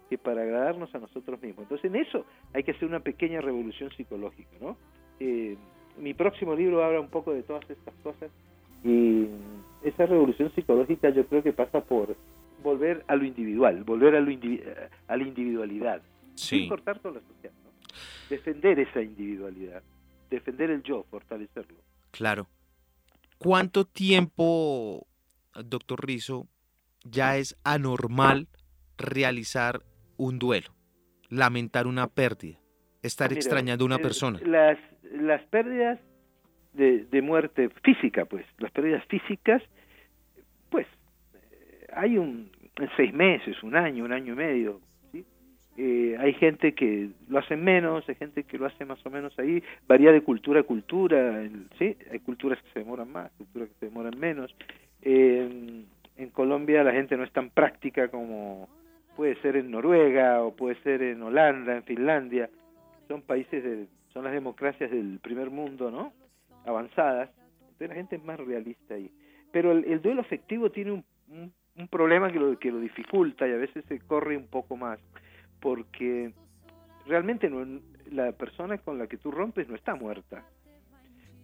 que 0.09 0.17
para 0.17 0.41
agradarnos 0.41 0.93
a 0.93 0.99
nosotros 0.99 1.41
mismos. 1.41 1.63
Entonces 1.63 1.89
en 1.89 1.95
eso 1.95 2.25
hay 2.53 2.63
que 2.63 2.71
hacer 2.71 2.87
una 2.89 2.99
pequeña 2.99 3.39
revolución 3.39 3.89
psicológica, 3.91 4.49
¿no? 4.59 4.75
Eh, 5.21 5.55
mi 5.97 6.13
próximo 6.13 6.53
libro 6.55 6.83
habla 6.83 6.99
un 6.99 7.09
poco 7.09 7.31
de 7.33 7.43
todas 7.43 7.69
estas 7.69 7.93
cosas 8.03 8.29
y 8.83 9.27
esa 9.83 10.05
revolución 10.05 10.51
psicológica 10.53 11.09
yo 11.11 11.25
creo 11.27 11.43
que 11.43 11.53
pasa 11.53 11.79
por 11.81 12.15
volver 12.63 13.03
a 13.07 13.15
lo 13.15 13.23
individual, 13.23 13.83
volver 13.83 14.15
a, 14.15 14.19
lo 14.19 14.29
indivi- 14.31 14.61
a 15.07 15.15
la 15.17 15.23
individualidad, 15.23 16.01
Sí. 16.35 16.59
sin 16.61 16.69
cortar 16.69 16.99
con 16.99 17.13
la 17.13 17.21
social, 17.21 17.53
¿no? 17.60 17.60
Defender 18.29 18.79
esa 18.79 19.01
individualidad, 19.01 19.83
defender 20.29 20.71
el 20.71 20.83
yo, 20.83 21.03
fortalecerlo. 21.09 21.77
Claro. 22.11 22.47
¿Cuánto 23.37 23.85
tiempo, 23.85 25.07
doctor 25.65 26.05
Rizo, 26.05 26.47
ya 27.03 27.37
es 27.37 27.57
anormal 27.63 28.47
realizar 28.97 29.81
un 30.17 30.37
duelo, 30.37 30.75
lamentar 31.29 31.87
una 31.87 32.07
pérdida, 32.07 32.59
estar 33.01 33.29
Mira, 33.29 33.39
extrañando 33.39 33.83
a 33.83 33.87
una 33.87 33.95
eh, 33.95 33.99
persona? 33.99 34.39
Las, 34.45 34.77
las 35.11 35.41
pérdidas 35.47 35.99
de, 36.73 37.05
de 37.05 37.21
muerte 37.21 37.69
física, 37.83 38.25
pues, 38.25 38.45
las 38.59 38.71
pérdidas 38.71 39.03
físicas, 39.07 39.63
pues, 40.69 40.85
eh, 41.33 41.87
hay 41.93 42.17
un 42.17 42.51
seis 42.95 43.13
meses, 43.13 43.61
un 43.63 43.75
año, 43.75 44.05
un 44.05 44.13
año 44.13 44.33
y 44.33 44.35
medio. 44.35 44.81
Eh, 45.77 46.17
hay 46.19 46.33
gente 46.33 46.73
que 46.73 47.09
lo 47.29 47.39
hace 47.39 47.55
menos, 47.55 48.07
hay 48.09 48.15
gente 48.15 48.43
que 48.43 48.57
lo 48.57 48.65
hace 48.65 48.83
más 48.85 49.03
o 49.05 49.09
menos 49.09 49.37
ahí, 49.39 49.63
varía 49.87 50.11
de 50.11 50.21
cultura 50.21 50.59
a 50.59 50.63
cultura, 50.63 51.47
¿sí? 51.79 51.95
Hay 52.11 52.19
culturas 52.19 52.61
que 52.61 52.69
se 52.73 52.79
demoran 52.79 53.11
más, 53.11 53.31
culturas 53.37 53.69
que 53.69 53.75
se 53.79 53.85
demoran 53.85 54.19
menos. 54.19 54.53
Eh, 55.01 55.83
en 56.17 56.29
Colombia 56.29 56.83
la 56.83 56.91
gente 56.91 57.15
no 57.15 57.23
es 57.23 57.31
tan 57.31 57.49
práctica 57.49 58.09
como 58.09 58.67
puede 59.15 59.35
ser 59.41 59.55
en 59.55 59.71
Noruega 59.71 60.43
o 60.43 60.55
puede 60.55 60.75
ser 60.83 61.01
en 61.01 61.21
Holanda, 61.21 61.77
en 61.77 61.83
Finlandia, 61.83 62.49
son 63.07 63.21
países 63.21 63.63
de, 63.63 63.87
son 64.13 64.25
las 64.25 64.33
democracias 64.33 64.91
del 64.91 65.19
primer 65.19 65.49
mundo, 65.49 65.89
¿no? 65.89 66.13
Avanzadas, 66.65 67.29
entonces 67.61 67.89
la 67.89 67.95
gente 67.95 68.15
es 68.17 68.23
más 68.23 68.39
realista 68.39 68.95
ahí. 68.95 69.09
Pero 69.51 69.71
el, 69.71 69.85
el 69.85 70.01
duelo 70.01 70.21
afectivo 70.21 70.69
tiene 70.69 70.91
un, 70.91 71.03
un 71.77 71.87
problema 71.87 72.31
que 72.31 72.39
lo, 72.39 72.57
que 72.59 72.71
lo 72.71 72.79
dificulta 72.79 73.47
y 73.47 73.51
a 73.51 73.57
veces 73.57 73.83
se 73.87 73.99
corre 73.99 74.37
un 74.37 74.47
poco 74.47 74.75
más, 74.75 74.99
porque 75.61 76.33
realmente 77.05 77.49
no, 77.49 77.79
la 78.11 78.33
persona 78.33 78.77
con 78.79 78.97
la 78.97 79.07
que 79.07 79.17
tú 79.17 79.31
rompes 79.31 79.69
no 79.69 79.75
está 79.75 79.95
muerta, 79.95 80.43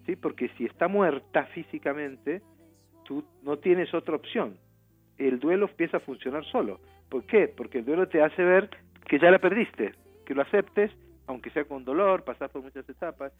¿sí? 0.05 0.15
Porque 0.15 0.49
si 0.57 0.65
está 0.65 0.87
muerta 0.87 1.45
físicamente, 1.53 2.41
tú 3.05 3.23
no 3.43 3.57
tienes 3.57 3.93
otra 3.93 4.15
opción. 4.15 4.57
El 5.17 5.39
duelo 5.39 5.67
empieza 5.67 5.97
a 5.97 6.01
funcionar 6.01 6.43
solo. 6.45 6.79
¿Por 7.09 7.23
qué? 7.23 7.47
Porque 7.47 7.79
el 7.79 7.85
duelo 7.85 8.07
te 8.07 8.21
hace 8.21 8.43
ver 8.43 8.69
que 9.07 9.19
ya 9.19 9.31
la 9.31 9.39
perdiste, 9.39 9.93
que 10.25 10.35
lo 10.35 10.41
aceptes, 10.41 10.91
aunque 11.27 11.49
sea 11.51 11.65
con 11.65 11.85
dolor, 11.85 12.23
pasar 12.23 12.49
por 12.49 12.61
muchas 12.61 12.87
etapas. 12.89 13.31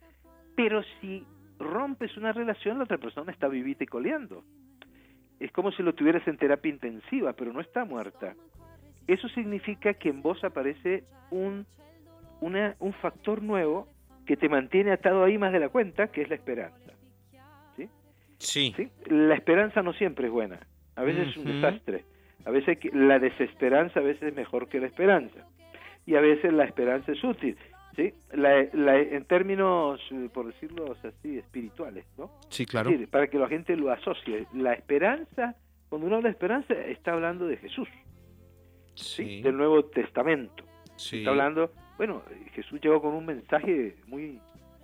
Pero 0.56 0.82
si 1.02 1.26
rompes 1.60 2.16
una 2.18 2.32
relación, 2.34 2.78
la 2.78 2.86
otra 2.86 2.98
persona 2.98 3.32
está 3.32 3.48
vivita 3.48 3.84
y 3.84 3.88
coleando. 3.88 4.44
Es 5.40 5.52
como 5.52 5.72
si 5.72 5.84
lo 5.84 5.94
tuvieras 5.94 6.28
en 6.28 6.38
terapia 6.38 6.72
intensiva, 6.72 7.34
pero 7.34 7.54
no 7.54 7.62
está 7.62 7.86
muerta. 7.86 8.36
Eso 9.08 9.28
significa 9.30 9.94
que 9.94 10.10
en 10.10 10.22
vos 10.22 10.44
aparece 10.44 11.04
un, 11.32 11.66
una, 12.42 12.76
un 12.80 12.94
factor 12.94 13.42
nuevo 13.42 13.88
que 14.26 14.36
te 14.38 14.50
mantiene 14.50 14.92
atado 14.92 15.24
ahí 15.24 15.38
más 15.38 15.54
de 15.54 15.60
la 15.60 15.70
cuenta, 15.70 16.08
que 16.08 16.22
es 16.24 16.30
la 16.30 16.36
esperanza. 16.36 16.92
¿sí? 17.76 17.90
Sí. 18.38 18.74
¿sí? 18.76 18.90
La 19.08 19.36
esperanza 19.36 19.82
no 19.82 19.94
siempre 19.94 20.28
es 20.28 20.32
buena, 20.34 20.60
a 20.96 21.04
veces 21.04 21.30
es 21.30 21.38
un 21.38 21.46
desastre. 21.46 22.04
A 22.46 22.50
veces 22.52 22.78
la 22.94 23.20
desesperanza 23.20 24.00
a 24.00 24.04
veces 24.04 24.24
es 24.30 24.36
mejor 24.36 24.70
que 24.70 24.80
la 24.80 24.88
esperanza. 24.88 25.46
Y 26.06 26.16
a 26.16 26.22
veces 26.22 26.54
la 26.54 26.64
esperanza 26.64 27.12
es 27.12 27.22
útil. 27.24 27.58
¿sí? 27.96 28.14
La, 28.32 28.66
la- 28.72 28.98
en 29.00 29.26
términos, 29.26 30.00
eh, 30.12 30.30
por 30.34 30.46
decirlo 30.48 30.96
así, 31.04 31.38
espirituales, 31.40 32.06
¿no? 32.18 32.32
Sí, 32.50 32.66
claro. 32.66 32.90
Es 32.90 32.94
decir, 33.00 33.10
para 33.10 33.28
que 33.28 33.38
la 33.38 33.48
gente 33.50 33.76
lo 33.76 33.92
asocie. 33.92 34.46
La 34.54 34.72
esperanza, 34.74 35.56
cuando 35.90 36.08
uno 36.08 36.18
habla 36.18 36.30
de 36.30 36.34
esperanza, 36.34 36.74
está 36.74 37.12
hablando 37.14 37.48
de 37.48 37.58
Jesús, 37.58 37.90
del 39.18 39.58
Nuevo 39.58 39.86
Testamento. 39.86 40.64
sí. 40.96 41.20
Está 41.20 41.32
hablando, 41.32 41.72
bueno, 41.98 42.24
Jesús 42.54 42.80
llegó 42.82 43.02
con 43.02 43.14
un 43.14 43.26
mensaje 43.26 43.96
muy 44.08 44.40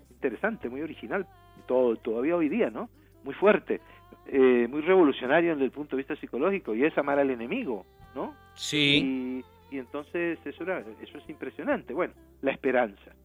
interesante, 0.10 0.70
muy 0.70 0.82
original, 0.82 1.28
todo, 1.68 1.96
todavía 1.98 2.36
hoy 2.36 2.50
día, 2.50 2.70
¿no? 2.70 2.90
Muy 3.24 3.34
fuerte, 3.34 3.82
eh, 4.28 4.68
muy 4.70 4.82
revolucionario 4.82 5.52
desde 5.52 5.66
el 5.66 5.72
punto 5.72 5.96
de 5.96 6.02
vista 6.02 6.16
psicológico, 6.16 6.74
y 6.76 6.84
es 6.84 6.98
amar 6.98 7.20
al 7.20 7.30
enemigo, 7.30 7.86
¿no? 8.16 8.36
Sí. 8.56 9.44
Y, 9.72 9.76
y 9.76 9.80
entonces 9.80 10.40
eso, 10.46 10.64
era, 10.64 10.84
eso 11.02 11.18
es 11.18 11.30
impresionante. 11.30 11.94
Bueno, 11.94 12.14
la 12.42 12.52
esperanza. 12.52 13.16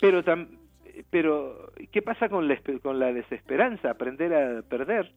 Pero, 0.00 0.22
tam, 0.24 0.48
pero 1.10 1.72
¿qué 1.92 2.02
pasa 2.02 2.28
con 2.28 2.48
la, 2.48 2.60
con 2.82 2.98
la 2.98 3.12
desesperanza? 3.12 3.90
Aprender 3.90 4.34
a 4.34 4.62
perder, 4.62 5.12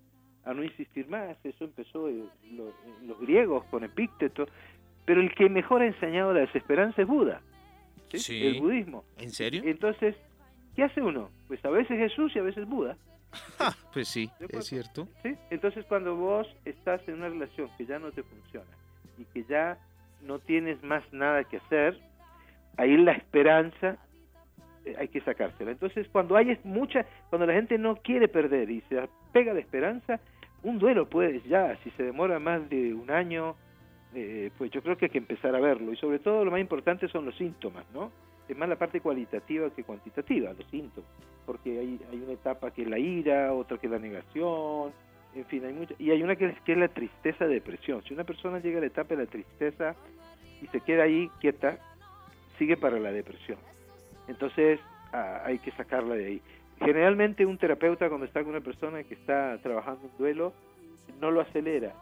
a 0.49 0.53
no 0.53 0.63
insistir 0.63 1.07
más. 1.07 1.37
Eso 1.43 1.63
empezó 1.65 2.07
en 2.09 2.29
lo- 2.55 2.73
en 3.01 3.07
los 3.07 3.19
griegos 3.19 3.63
con 3.65 3.83
Epícteto. 3.83 4.47
Pero 5.05 5.21
el 5.21 5.33
que 5.33 5.49
mejor 5.49 5.81
ha 5.81 5.87
enseñado 5.87 6.33
la 6.33 6.41
desesperanza 6.41 7.01
es 7.01 7.07
Buda, 7.07 7.41
¿sí? 8.11 8.19
Sí. 8.19 8.45
el 8.47 8.59
budismo. 8.61 9.03
¿En 9.17 9.31
serio? 9.31 9.63
Entonces, 9.65 10.15
¿qué 10.75 10.83
hace 10.83 11.01
uno? 11.01 11.29
Pues 11.47 11.63
a 11.65 11.69
veces 11.69 11.97
Jesús 11.97 12.31
y 12.35 12.39
a 12.39 12.43
veces 12.43 12.67
Buda. 12.67 12.95
Ah, 13.59 13.73
pues 13.93 14.07
sí, 14.07 14.29
es 14.49 14.65
cierto. 14.65 15.07
¿sí? 15.23 15.35
Entonces 15.51 15.85
cuando 15.85 16.15
vos 16.15 16.47
estás 16.65 17.07
en 17.07 17.15
una 17.15 17.29
relación 17.29 17.69
que 17.77 17.85
ya 17.85 17.99
no 17.99 18.11
te 18.11 18.23
funciona 18.23 18.69
y 19.19 19.25
que 19.25 19.43
ya 19.43 19.77
no 20.23 20.39
tienes 20.39 20.81
más 20.83 21.03
nada 21.13 21.43
que 21.43 21.57
hacer, 21.57 21.99
ahí 22.77 22.97
la 22.97 23.11
esperanza 23.13 23.97
eh, 24.85 24.95
hay 24.97 25.09
que 25.09 25.21
sacársela. 25.21 25.69
Entonces 25.71 26.07
cuando 26.11 26.35
hay 26.37 26.49
es 26.51 26.65
mucha, 26.65 27.05
cuando 27.29 27.45
la 27.45 27.53
gente 27.53 27.77
no 27.77 27.97
quiere 27.97 28.27
perder 28.27 28.69
y 28.71 28.81
se 28.89 28.95
despega 28.95 29.53
la 29.53 29.59
esperanza, 29.59 30.19
un 30.63 30.79
duelo 30.79 31.07
puede 31.07 31.41
ya, 31.41 31.77
si 31.83 31.91
se 31.91 32.03
demora 32.03 32.39
más 32.39 32.69
de 32.69 32.93
un 32.93 33.09
año, 33.11 33.55
eh, 34.13 34.51
pues 34.57 34.71
yo 34.71 34.81
creo 34.81 34.97
que 34.97 35.05
hay 35.05 35.11
que 35.11 35.17
empezar 35.17 35.55
a 35.55 35.59
verlo. 35.59 35.93
Y 35.93 35.97
sobre 35.97 36.19
todo 36.19 36.43
lo 36.43 36.51
más 36.51 36.59
importante 36.59 37.07
son 37.07 37.25
los 37.25 37.35
síntomas, 37.35 37.85
¿no? 37.93 38.11
Es 38.47 38.57
más 38.57 38.67
la 38.67 38.77
parte 38.77 38.99
cualitativa 38.99 39.69
que 39.69 39.83
cuantitativa, 39.83 40.51
los 40.53 40.65
síntomas. 40.67 41.09
Porque 41.45 41.79
hay, 41.79 41.99
hay 42.11 42.17
una 42.17 42.33
etapa 42.33 42.71
que 42.71 42.81
es 42.81 42.87
la 42.87 42.97
ira, 42.97 43.53
otra 43.53 43.77
que 43.77 43.87
es 43.87 43.91
la 43.91 43.99
negación, 43.99 44.91
en 45.35 45.45
fin, 45.45 45.63
hay 45.63 45.73
mucha, 45.73 45.93
y 45.99 46.11
hay 46.11 46.23
una 46.23 46.35
que 46.35 46.47
es, 46.47 46.61
que 46.61 46.73
es 46.73 46.77
la 46.77 46.87
tristeza 46.87 47.45
depresión. 47.45 48.03
Si 48.03 48.13
una 48.13 48.23
persona 48.23 48.59
llega 48.59 48.79
a 48.79 48.81
la 48.81 48.87
etapa 48.87 49.15
de 49.15 49.25
la 49.25 49.29
tristeza 49.29 49.95
y 50.61 50.67
se 50.67 50.81
queda 50.81 51.03
ahí 51.03 51.29
quieta, 51.39 51.77
sigue 52.57 52.77
para 52.77 52.99
la 52.99 53.11
depresión. 53.11 53.59
Entonces 54.27 54.79
ah, 55.13 55.43
hay 55.45 55.59
que 55.59 55.71
sacarla 55.71 56.15
de 56.15 56.25
ahí. 56.25 56.41
Generalmente 56.79 57.45
un 57.45 57.57
terapeuta 57.57 58.07
cuando 58.07 58.25
está 58.25 58.41
con 58.41 58.51
una 58.51 58.61
persona 58.61 59.03
que 59.03 59.13
está 59.13 59.57
trabajando 59.61 60.05
un 60.05 60.17
duelo, 60.17 60.53
no 61.19 61.31
lo 61.31 61.41
acelera 61.41 61.93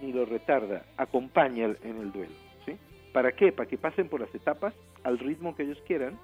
ni 0.00 0.12
lo 0.12 0.24
retarda, 0.24 0.84
acompaña 0.96 1.64
en 1.82 1.98
el 1.98 2.12
duelo. 2.12 2.34
¿sí? 2.64 2.76
¿Para 3.12 3.32
qué? 3.32 3.52
Para 3.52 3.68
que 3.68 3.78
pasen 3.78 4.08
por 4.08 4.20
las 4.20 4.34
etapas 4.34 4.74
al 5.02 5.18
ritmo 5.18 5.56
que 5.56 5.64
ellos 5.64 5.78
quieran 5.86 6.18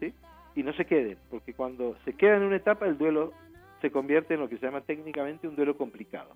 ¿sí? 0.00 0.12
y 0.54 0.62
no 0.62 0.72
se 0.74 0.84
queden, 0.84 1.18
porque 1.30 1.54
cuando 1.54 1.96
se 2.04 2.12
queda 2.14 2.36
en 2.36 2.42
una 2.42 2.56
etapa 2.56 2.86
el 2.86 2.98
duelo 2.98 3.32
se 3.80 3.90
convierte 3.90 4.34
en 4.34 4.40
lo 4.40 4.48
que 4.48 4.58
se 4.58 4.66
llama 4.66 4.80
técnicamente 4.80 5.48
un 5.48 5.56
duelo 5.56 5.76
complicado. 5.76 6.34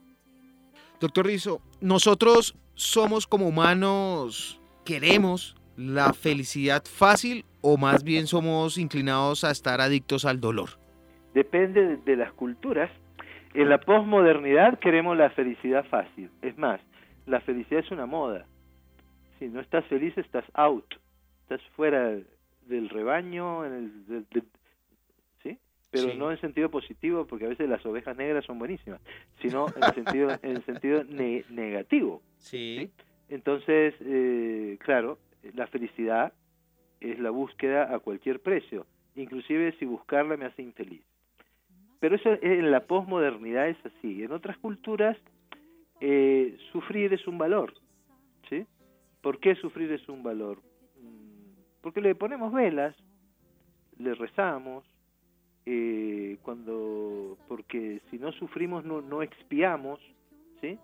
Doctor 1.00 1.26
Rizo, 1.26 1.60
nosotros 1.80 2.56
somos 2.74 3.26
como 3.26 3.48
humanos, 3.48 4.60
queremos 4.84 5.56
la 5.76 6.12
felicidad 6.12 6.84
fácil 6.84 7.44
o 7.70 7.76
más 7.76 8.02
bien 8.04 8.26
somos 8.26 8.78
inclinados 8.78 9.44
a 9.44 9.50
estar 9.50 9.80
adictos 9.80 10.24
al 10.24 10.40
dolor? 10.40 10.70
Depende 11.34 11.96
de, 11.98 12.16
las 12.16 12.32
culturas. 12.32 12.90
En 13.54 13.68
la 13.68 13.78
posmodernidad 13.78 14.78
queremos 14.78 15.16
la 15.16 15.30
felicidad 15.30 15.84
fácil. 15.86 16.30
Es 16.42 16.56
más, 16.58 16.80
la 17.26 17.40
felicidad 17.40 17.84
es 17.84 17.90
una 17.90 18.06
moda. 18.06 18.46
Si 19.38 19.46
no 19.48 19.60
estás 19.60 19.84
feliz, 19.86 20.16
estás 20.16 20.44
out. 20.54 20.86
Estás 21.42 21.60
fuera 21.76 22.16
del 22.66 22.88
rebaño, 22.88 23.64
en 23.64 23.72
el, 23.72 24.06
de- 24.06 24.20
de- 24.40 24.46
¿sí? 25.42 25.58
Pero 25.90 26.10
Sí. 26.10 26.18
no 26.18 26.30
en 26.30 26.40
sentido 26.40 26.70
positivo, 26.70 27.26
porque 27.26 27.46
a 27.46 27.48
veces 27.48 27.68
las 27.68 27.84
ovejas 27.86 28.16
negras 28.16 28.44
son 28.44 28.58
buenísimas, 28.58 29.00
sino 29.40 29.66
en 29.76 29.94
sentido, 29.94 30.28
en 30.42 30.64
sentido 30.64 31.04
ne- 31.04 31.44
negativo. 31.50 32.22
Sí. 32.38 32.90
Entonces, 33.28 33.94
eh, 34.00 34.78
claro, 34.80 35.18
la 35.54 35.66
felicidad 35.66 36.32
es 37.00 37.18
la 37.18 37.30
búsqueda 37.30 37.94
a 37.94 37.98
cualquier 37.98 38.40
precio, 38.40 38.86
inclusive 39.14 39.72
si 39.78 39.84
buscarla 39.84 40.36
me 40.36 40.46
hace 40.46 40.62
infeliz. 40.62 41.02
Pero 42.00 42.16
eso 42.16 42.30
en 42.42 42.70
la 42.70 42.84
posmodernidad 42.86 43.68
es 43.68 43.78
así. 43.84 44.22
En 44.22 44.32
otras 44.32 44.56
culturas, 44.58 45.16
eh, 46.00 46.56
sufrir 46.72 47.12
es 47.12 47.26
un 47.26 47.38
valor. 47.38 47.74
¿sí? 48.48 48.64
¿Por 49.20 49.40
qué 49.40 49.54
sufrir 49.56 49.90
es 49.92 50.08
un 50.08 50.22
valor? 50.22 50.58
Mm, 51.02 51.80
Porque 51.80 52.00
le 52.00 52.14
ponemos 52.14 52.52
velas, 52.52 52.94
le 53.98 54.14
rezamos, 54.14 54.84
eh, 55.66 56.38
cuando 56.42 57.36
porque 57.48 58.00
si 58.10 58.18
no 58.18 58.32
sufrimos 58.32 58.84
no, 58.84 59.02
no 59.02 59.22
expiamos, 59.22 60.00
¿sí? 60.60 60.78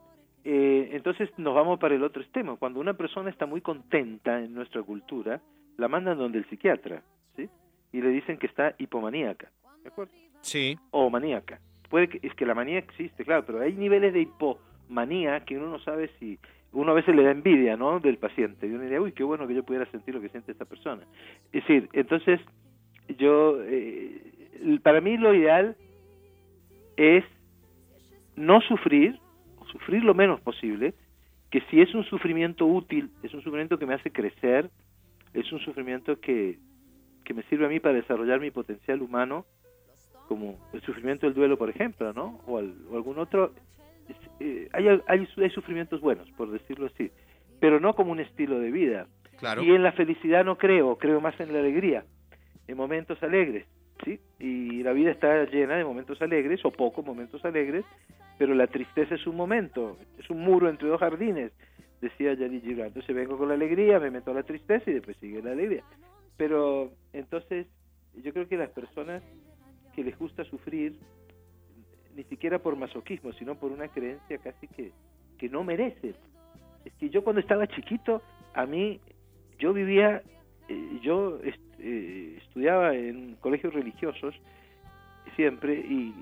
Eh, 0.44 0.90
entonces 0.92 1.30
nos 1.38 1.54
vamos 1.54 1.78
para 1.78 1.94
el 1.94 2.02
otro 2.02 2.20
extremo. 2.20 2.58
Cuando 2.58 2.80
una 2.80 2.92
persona 2.92 3.30
está 3.30 3.46
muy 3.46 3.62
contenta 3.62 4.40
en 4.40 4.52
nuestra 4.52 4.82
cultura, 4.82 5.40
la 5.76 5.88
mandan 5.88 6.18
donde 6.18 6.38
el 6.38 6.48
psiquiatra, 6.48 7.02
¿sí? 7.36 7.48
Y 7.92 8.00
le 8.00 8.10
dicen 8.10 8.38
que 8.38 8.46
está 8.46 8.74
hipomaníaca, 8.78 9.50
¿de 9.82 9.88
acuerdo? 9.88 10.12
Sí. 10.40 10.78
O 10.90 11.10
maníaca. 11.10 11.60
Puede 11.88 12.08
que, 12.08 12.20
es 12.26 12.34
que 12.34 12.46
la 12.46 12.54
manía 12.54 12.78
existe, 12.78 13.24
claro, 13.24 13.44
pero 13.46 13.60
hay 13.60 13.72
niveles 13.74 14.12
de 14.12 14.22
hipomanía 14.22 15.40
que 15.44 15.56
uno 15.56 15.68
no 15.68 15.78
sabe 15.78 16.10
si 16.18 16.38
uno 16.72 16.90
a 16.90 16.94
veces 16.94 17.14
le 17.14 17.22
da 17.22 17.30
envidia, 17.30 17.76
¿no? 17.76 18.00
Del 18.00 18.18
paciente. 18.18 18.66
Y 18.66 18.70
uno 18.70 18.82
dice, 18.82 19.00
uy, 19.00 19.12
qué 19.12 19.22
bueno 19.22 19.46
que 19.46 19.54
yo 19.54 19.62
pudiera 19.62 19.86
sentir 19.90 20.14
lo 20.14 20.20
que 20.20 20.28
siente 20.28 20.52
esta 20.52 20.64
persona. 20.64 21.02
Es 21.52 21.62
decir, 21.62 21.88
entonces 21.92 22.40
yo, 23.16 23.58
eh, 23.62 24.78
para 24.82 25.00
mí 25.00 25.16
lo 25.16 25.34
ideal 25.34 25.76
es 26.96 27.24
no 28.36 28.60
sufrir, 28.62 29.18
sufrir 29.70 30.04
lo 30.04 30.14
menos 30.14 30.40
posible, 30.40 30.94
que 31.50 31.60
si 31.70 31.80
es 31.80 31.94
un 31.94 32.04
sufrimiento 32.04 32.66
útil, 32.66 33.10
es 33.22 33.32
un 33.32 33.42
sufrimiento 33.42 33.78
que 33.78 33.86
me 33.86 33.94
hace 33.94 34.10
crecer, 34.10 34.70
es 35.34 35.52
un 35.52 35.58
sufrimiento 35.60 36.18
que, 36.20 36.58
que 37.24 37.34
me 37.34 37.42
sirve 37.44 37.66
a 37.66 37.68
mí 37.68 37.80
para 37.80 37.94
desarrollar 37.94 38.40
mi 38.40 38.50
potencial 38.50 39.02
humano, 39.02 39.44
como 40.28 40.56
el 40.72 40.80
sufrimiento 40.82 41.26
del 41.26 41.34
duelo, 41.34 41.58
por 41.58 41.68
ejemplo, 41.68 42.12
¿no? 42.12 42.40
O, 42.46 42.58
al- 42.58 42.74
o 42.90 42.96
algún 42.96 43.18
otro. 43.18 43.52
eh, 44.40 44.68
hay, 44.72 44.88
hay, 45.06 45.28
hay 45.36 45.50
sufrimientos 45.50 46.00
buenos, 46.00 46.30
por 46.32 46.50
decirlo 46.50 46.86
así, 46.86 47.10
pero 47.60 47.80
no 47.80 47.94
como 47.94 48.12
un 48.12 48.20
estilo 48.20 48.58
de 48.58 48.70
vida. 48.70 49.06
Claro. 49.38 49.62
Y 49.62 49.70
en 49.70 49.82
la 49.82 49.92
felicidad 49.92 50.44
no 50.44 50.56
creo, 50.56 50.96
creo 50.96 51.20
más 51.20 51.38
en 51.40 51.52
la 51.52 51.58
alegría, 51.58 52.04
en 52.68 52.76
momentos 52.76 53.22
alegres, 53.22 53.66
¿sí? 54.04 54.18
Y 54.38 54.82
la 54.82 54.92
vida 54.92 55.10
está 55.10 55.44
llena 55.44 55.76
de 55.76 55.84
momentos 55.84 56.20
alegres, 56.22 56.64
o 56.64 56.70
pocos 56.70 57.04
momentos 57.04 57.44
alegres, 57.44 57.84
pero 58.38 58.54
la 58.54 58.66
tristeza 58.66 59.14
es 59.14 59.26
un 59.26 59.36
momento, 59.36 59.96
es 60.18 60.30
un 60.30 60.40
muro 60.40 60.68
entre 60.68 60.88
dos 60.88 61.00
jardines, 61.00 61.52
decía 62.04 62.34
Yari 62.34 62.60
Gibran. 62.60 62.88
Entonces 62.88 63.14
vengo 63.14 63.36
con 63.36 63.48
la 63.48 63.54
alegría, 63.54 63.98
me 63.98 64.10
meto 64.10 64.30
a 64.30 64.34
la 64.34 64.42
tristeza 64.42 64.90
y 64.90 64.94
después 64.94 65.16
sigue 65.18 65.42
la 65.42 65.52
alegría. 65.52 65.82
Pero 66.36 66.92
entonces 67.12 67.66
yo 68.22 68.32
creo 68.32 68.48
que 68.48 68.56
las 68.56 68.70
personas 68.70 69.22
que 69.94 70.04
les 70.04 70.16
gusta 70.18 70.44
sufrir, 70.44 70.96
ni 72.16 72.24
siquiera 72.24 72.58
por 72.58 72.76
masoquismo, 72.76 73.32
sino 73.32 73.54
por 73.56 73.72
una 73.72 73.88
creencia 73.88 74.38
casi 74.38 74.68
que, 74.68 74.92
que 75.38 75.48
no 75.48 75.64
merecen. 75.64 76.14
Es 76.84 76.92
que 76.94 77.10
yo 77.10 77.24
cuando 77.24 77.40
estaba 77.40 77.66
chiquito, 77.66 78.22
a 78.54 78.66
mí, 78.66 79.00
yo 79.58 79.72
vivía, 79.72 80.22
eh, 80.68 80.98
yo 81.02 81.38
eh, 81.78 82.38
estudiaba 82.42 82.94
en 82.94 83.36
colegios 83.36 83.72
religiosos 83.72 84.34
siempre 85.36 85.74
y, 85.74 86.14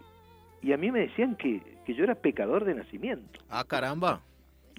y 0.63 0.73
a 0.73 0.77
mí 0.77 0.91
me 0.91 1.01
decían 1.01 1.37
que, 1.37 1.61
que 1.85 1.95
yo 1.95 2.05
era 2.05 2.15
pecador 2.15 2.65
de 2.65 2.75
nacimiento. 2.75 3.41
Ah, 3.49 3.65
caramba. 3.67 4.23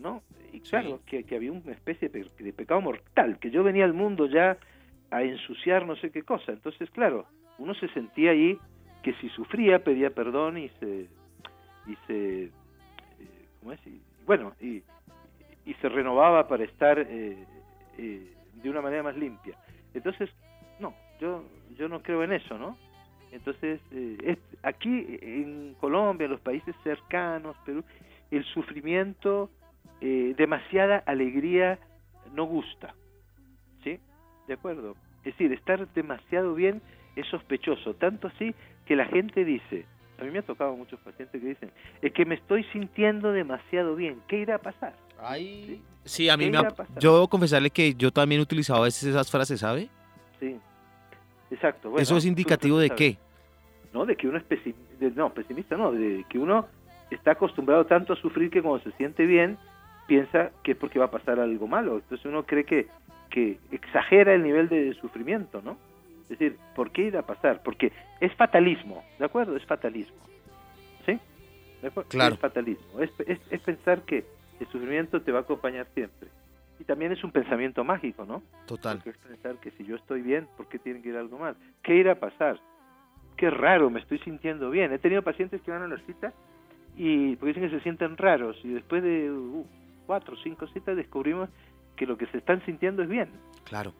¿No? 0.01 0.23
Y 0.51 0.59
claro, 0.61 0.99
que, 1.05 1.23
que 1.23 1.35
había 1.35 1.51
una 1.51 1.71
especie 1.71 2.09
de, 2.09 2.23
pe- 2.25 2.43
de 2.43 2.53
pecado 2.53 2.81
mortal, 2.81 3.39
que 3.39 3.49
yo 3.51 3.63
venía 3.63 3.85
al 3.85 3.93
mundo 3.93 4.25
ya 4.27 4.57
a 5.11 5.23
ensuciar 5.23 5.85
no 5.85 5.95
sé 5.95 6.11
qué 6.11 6.23
cosa. 6.23 6.51
Entonces, 6.51 6.89
claro, 6.91 7.25
uno 7.57 7.73
se 7.75 7.87
sentía 7.89 8.31
ahí 8.31 8.57
que 9.03 9.13
si 9.15 9.29
sufría 9.29 9.83
pedía 9.83 10.09
perdón 10.11 10.57
y 10.57 10.69
se... 10.79 11.07
Y 11.85 11.95
se 12.07 12.43
eh, 12.45 12.51
¿Cómo 13.59 13.73
es? 13.73 13.87
Y, 13.87 14.01
bueno, 14.25 14.53
y, 14.61 14.81
y 15.65 15.73
se 15.81 15.89
renovaba 15.89 16.47
para 16.47 16.63
estar 16.63 16.97
eh, 16.99 17.37
eh, 17.97 18.33
de 18.61 18.69
una 18.69 18.81
manera 18.81 19.03
más 19.03 19.17
limpia. 19.17 19.55
Entonces, 19.93 20.29
no, 20.79 20.93
yo, 21.19 21.43
yo 21.77 21.89
no 21.89 22.01
creo 22.01 22.23
en 22.23 22.31
eso, 22.33 22.57
¿no? 22.57 22.77
Entonces, 23.31 23.81
eh, 23.91 24.17
es, 24.23 24.37
aquí 24.63 25.17
en 25.21 25.75
Colombia, 25.79 26.25
en 26.25 26.31
los 26.31 26.41
países 26.41 26.75
cercanos, 26.83 27.57
Perú, 27.65 27.83
el 28.31 28.43
sufrimiento, 28.45 29.49
eh, 30.01 30.33
demasiada 30.37 30.97
alegría 31.05 31.79
no 32.33 32.45
gusta. 32.45 32.93
¿Sí? 33.83 33.99
¿De 34.47 34.53
acuerdo? 34.53 34.95
Es 35.23 35.33
decir, 35.37 35.51
estar 35.53 35.87
demasiado 35.93 36.53
bien 36.55 36.81
es 37.15 37.27
sospechoso, 37.27 37.93
tanto 37.95 38.27
así 38.27 38.53
que 38.85 38.95
la 38.95 39.05
gente 39.05 39.45
dice, 39.45 39.85
a 40.19 40.23
mí 40.23 40.31
me 40.31 40.39
ha 40.39 40.43
tocado 40.43 40.75
muchos 40.75 40.99
pacientes 41.01 41.39
que 41.41 41.47
dicen, 41.47 41.71
es 42.01 42.11
que 42.11 42.25
me 42.25 42.35
estoy 42.35 42.63
sintiendo 42.65 43.31
demasiado 43.31 43.95
bien, 43.95 44.19
¿qué 44.27 44.39
irá 44.39 44.55
a 44.55 44.59
pasar? 44.59 44.93
Ay. 45.19 45.81
Sí, 46.05 46.27
a 46.27 46.35
mí 46.35 46.45
¿Qué 46.45 46.51
me 46.51 46.57
ha... 46.57 46.73
Yo 46.99 47.13
debo 47.13 47.27
confesarle 47.29 47.69
que 47.69 47.93
yo 47.93 48.11
también 48.11 48.39
he 48.39 48.43
utilizado 48.43 48.81
a 48.81 48.85
veces 48.85 49.03
esas 49.05 49.31
frases, 49.31 49.59
¿sabe? 49.61 49.89
Sí, 50.39 50.57
exacto. 51.51 51.89
bueno, 51.91 52.01
¿Eso 52.01 52.17
es 52.17 52.25
indicativo 52.25 52.77
de 52.79 52.89
qué? 52.89 53.17
¿no? 53.93 54.05
De 54.05 54.17
que 54.17 54.27
uno 54.27 54.37
es 54.37 54.43
pesim- 54.43 54.75
de- 54.99 55.11
no, 55.11 55.33
pesimista, 55.33 55.77
no, 55.77 55.91
de 55.93 56.25
que 56.29 56.39
uno 56.39 56.67
está 57.11 57.31
acostumbrado 57.31 57.85
tanto 57.85 58.13
a 58.13 58.15
sufrir 58.17 58.49
que 58.49 58.61
cuando 58.61 58.83
se 58.83 58.91
siente 58.97 59.25
bien 59.25 59.57
piensa 60.07 60.51
que 60.63 60.71
es 60.71 60.77
porque 60.77 60.99
va 60.99 61.05
a 61.05 61.11
pasar 61.11 61.39
algo 61.39 61.67
malo. 61.67 61.95
Entonces 61.95 62.25
uno 62.25 62.43
cree 62.43 62.63
que, 62.63 62.87
que 63.29 63.57
exagera 63.71 64.33
el 64.33 64.43
nivel 64.43 64.69
de 64.69 64.93
sufrimiento, 64.95 65.61
¿no? 65.61 65.77
Es 66.23 66.39
decir, 66.39 66.57
¿por 66.75 66.91
qué 66.91 67.03
ir 67.03 67.17
a 67.17 67.23
pasar? 67.23 67.61
Porque 67.63 67.91
es 68.19 68.33
fatalismo, 68.35 69.03
¿de 69.19 69.25
acuerdo? 69.25 69.55
Es 69.55 69.65
fatalismo. 69.65 70.17
¿Sí? 71.05 71.19
¿De 71.81 71.87
acuerdo? 71.89 72.09
Claro. 72.09 72.35
Es 72.35 72.39
fatalismo. 72.39 72.99
Es, 72.99 73.11
es, 73.27 73.39
es 73.51 73.61
pensar 73.61 74.01
que 74.03 74.25
el 74.59 74.67
sufrimiento 74.67 75.21
te 75.21 75.31
va 75.31 75.39
a 75.39 75.41
acompañar 75.41 75.87
siempre. 75.93 76.29
Y 76.79 76.85
también 76.85 77.11
es 77.11 77.23
un 77.23 77.31
pensamiento 77.31 77.83
mágico, 77.83 78.25
¿no? 78.25 78.41
Total. 78.65 78.97
Porque 78.97 79.11
es 79.11 79.17
pensar 79.17 79.55
que 79.57 79.71
si 79.71 79.85
yo 79.85 79.95
estoy 79.95 80.21
bien, 80.21 80.47
¿por 80.57 80.67
qué 80.67 80.79
tiene 80.79 81.01
que 81.01 81.09
ir 81.09 81.17
algo 81.17 81.37
mal? 81.37 81.55
¿Qué 81.81 81.95
irá 81.95 82.13
a 82.13 82.15
pasar? 82.15 82.59
Qué 83.37 83.49
raro, 83.49 83.89
me 83.89 83.99
estoy 83.99 84.19
sintiendo 84.19 84.69
bien. 84.69 84.91
He 84.91 84.99
tenido 84.99 85.21
pacientes 85.21 85.61
que 85.61 85.71
van 85.71 85.81
a 85.83 85.87
la 85.87 85.97
cita 85.99 86.33
y 86.95 87.35
porque 87.35 87.53
dicen 87.53 87.69
que 87.69 87.77
se 87.77 87.83
sienten 87.83 88.17
raros 88.17 88.57
y 88.63 88.69
después 88.69 89.01
de 89.01 89.31
uh, 89.31 89.65
cuatro 90.13 90.35
cinco 90.43 90.67
citas 90.67 90.95
descubrimos 90.95 91.49
que 91.95 92.05
lo 92.05 92.17
que 92.17 92.27
se 92.27 92.37
están 92.37 92.63
sintiendo 92.65 93.01
es 93.03 93.09
bien. 93.09 93.29
Claro. 93.63 93.93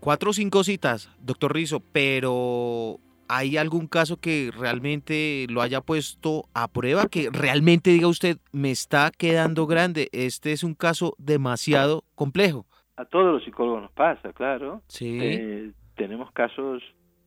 Cuatro 0.00 0.30
o 0.30 0.32
cinco 0.32 0.64
citas, 0.64 1.10
doctor 1.20 1.54
Rizo, 1.54 1.80
pero 1.92 2.98
¿Hay 3.28 3.56
algún 3.56 3.86
caso 3.86 4.18
que 4.18 4.50
realmente 4.54 5.46
lo 5.48 5.62
haya 5.62 5.80
puesto 5.80 6.44
a 6.52 6.68
prueba? 6.68 7.06
Que 7.08 7.30
realmente 7.32 7.88
diga 7.88 8.06
usted, 8.06 8.36
me 8.52 8.70
está 8.70 9.10
quedando 9.10 9.66
grande. 9.66 10.10
Este 10.12 10.52
es 10.52 10.62
un 10.62 10.74
caso 10.74 11.14
demasiado 11.16 12.04
complejo. 12.14 12.66
A 12.96 13.06
todos 13.06 13.32
los 13.32 13.42
psicólogos 13.44 13.82
nos 13.82 13.92
pasa, 13.92 14.34
claro. 14.34 14.82
Sí. 14.88 15.18
Eh, 15.18 15.70
tenemos 15.94 16.30
casos 16.32 16.82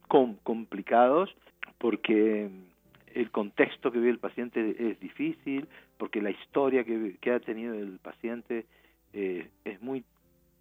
com- 0.07 0.35
complicados 0.43 1.31
porque 1.79 2.51
el 3.15 3.31
contexto 3.31 3.91
que 3.91 3.97
vive 3.97 4.11
el 4.11 4.19
paciente 4.19 4.75
es 4.77 4.99
difícil, 4.99 5.67
porque 5.97 6.21
la 6.21 6.31
historia 6.31 6.83
que, 6.83 7.15
que 7.21 7.31
ha 7.31 7.39
tenido 7.39 7.73
el 7.73 7.99
paciente 7.99 8.65
eh, 9.13 9.47
es 9.63 9.81
muy 9.81 10.03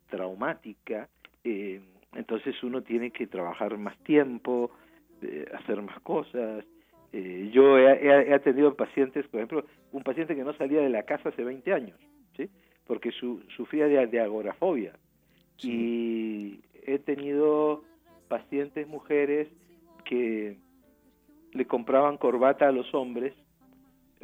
traumática, 0.09 1.09
eh, 1.43 1.81
entonces 2.15 2.63
uno 2.63 2.83
tiene 2.83 3.11
que 3.11 3.27
trabajar 3.27 3.77
más 3.79 3.97
tiempo, 4.05 4.71
eh, 5.23 5.47
hacer 5.55 5.83
más 5.83 6.01
cosas. 6.01 6.65
Eh, 7.13 7.51
yo 7.53 7.79
he, 7.79 7.93
he- 7.93 8.31
he 8.31 8.35
atendido 8.35 8.75
pacientes, 8.75 9.27
por 9.29 9.41
ejemplo, 9.41 9.65
un 9.93 10.03
paciente 10.03 10.35
que 10.37 10.45
no 10.45 10.53
salía 10.55 10.81
de 10.81 10.89
la 10.91 11.03
casa 11.05 11.29
hace 11.31 11.45
20 11.45 11.73
años, 11.73 11.99
¿sí? 12.37 12.49
porque 12.87 13.11
su, 13.13 13.43
sufría 13.57 13.87
de, 13.87 14.07
de 14.07 14.21
agorafobia. 14.21 14.93
Y 15.63 16.61
he 16.87 16.99
tenido 16.99 17.85
pacientes 18.29 18.87
mujeres 18.89 19.49
que 20.05 20.57
le 21.53 21.65
compraban 21.67 22.17
corbata 22.19 22.69
a 22.69 22.73
los 22.73 22.93
hombres, 22.95 23.33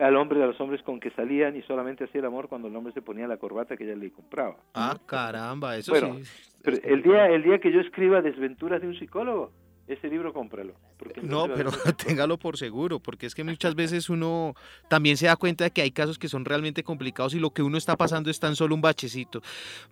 al 0.00 0.16
hombre 0.16 0.42
a 0.42 0.46
los 0.46 0.60
hombres 0.60 0.82
con 0.82 0.98
que 0.98 1.10
salían 1.10 1.56
y 1.56 1.62
solamente 1.62 2.04
hacía 2.04 2.20
el 2.20 2.26
amor 2.26 2.48
cuando 2.48 2.68
el 2.68 2.76
hombre 2.76 2.92
se 2.92 3.02
ponía 3.02 3.28
la 3.28 3.36
corbata 3.36 3.76
que 3.76 3.84
ella 3.84 3.96
le 3.96 4.10
compraba. 4.10 4.56
Ah, 4.74 4.98
caramba, 5.06 5.76
eso 5.76 5.92
Bueno, 5.92 6.16
sí. 6.16 6.24
Pero 6.62 6.78
el 6.82 7.02
día, 7.02 7.28
el 7.28 7.42
día 7.42 7.58
que 7.58 7.72
yo 7.72 7.80
escriba 7.80 8.20
Desventuras 8.20 8.80
de 8.80 8.88
un 8.88 8.98
psicólogo, 8.98 9.52
ese 9.86 10.08
libro 10.08 10.32
cómpralo. 10.32 10.74
porque 10.96 11.20
No, 11.22 11.48
pero 11.52 11.70
téngalo 12.06 12.38
por 12.38 12.56
seguro, 12.56 13.00
porque 13.00 13.26
es 13.26 13.34
que 13.34 13.44
muchas 13.44 13.74
veces 13.74 14.08
uno 14.08 14.54
también 14.88 15.16
se 15.16 15.26
da 15.26 15.36
cuenta 15.36 15.64
de 15.64 15.70
que 15.70 15.82
hay 15.82 15.90
casos 15.90 16.18
que 16.18 16.28
son 16.28 16.44
realmente 16.44 16.82
complicados 16.82 17.34
y 17.34 17.40
lo 17.40 17.50
que 17.50 17.62
uno 17.62 17.76
está 17.76 17.96
pasando 17.96 18.30
es 18.30 18.38
tan 18.38 18.56
solo 18.56 18.74
un 18.74 18.80
bachecito. 18.80 19.42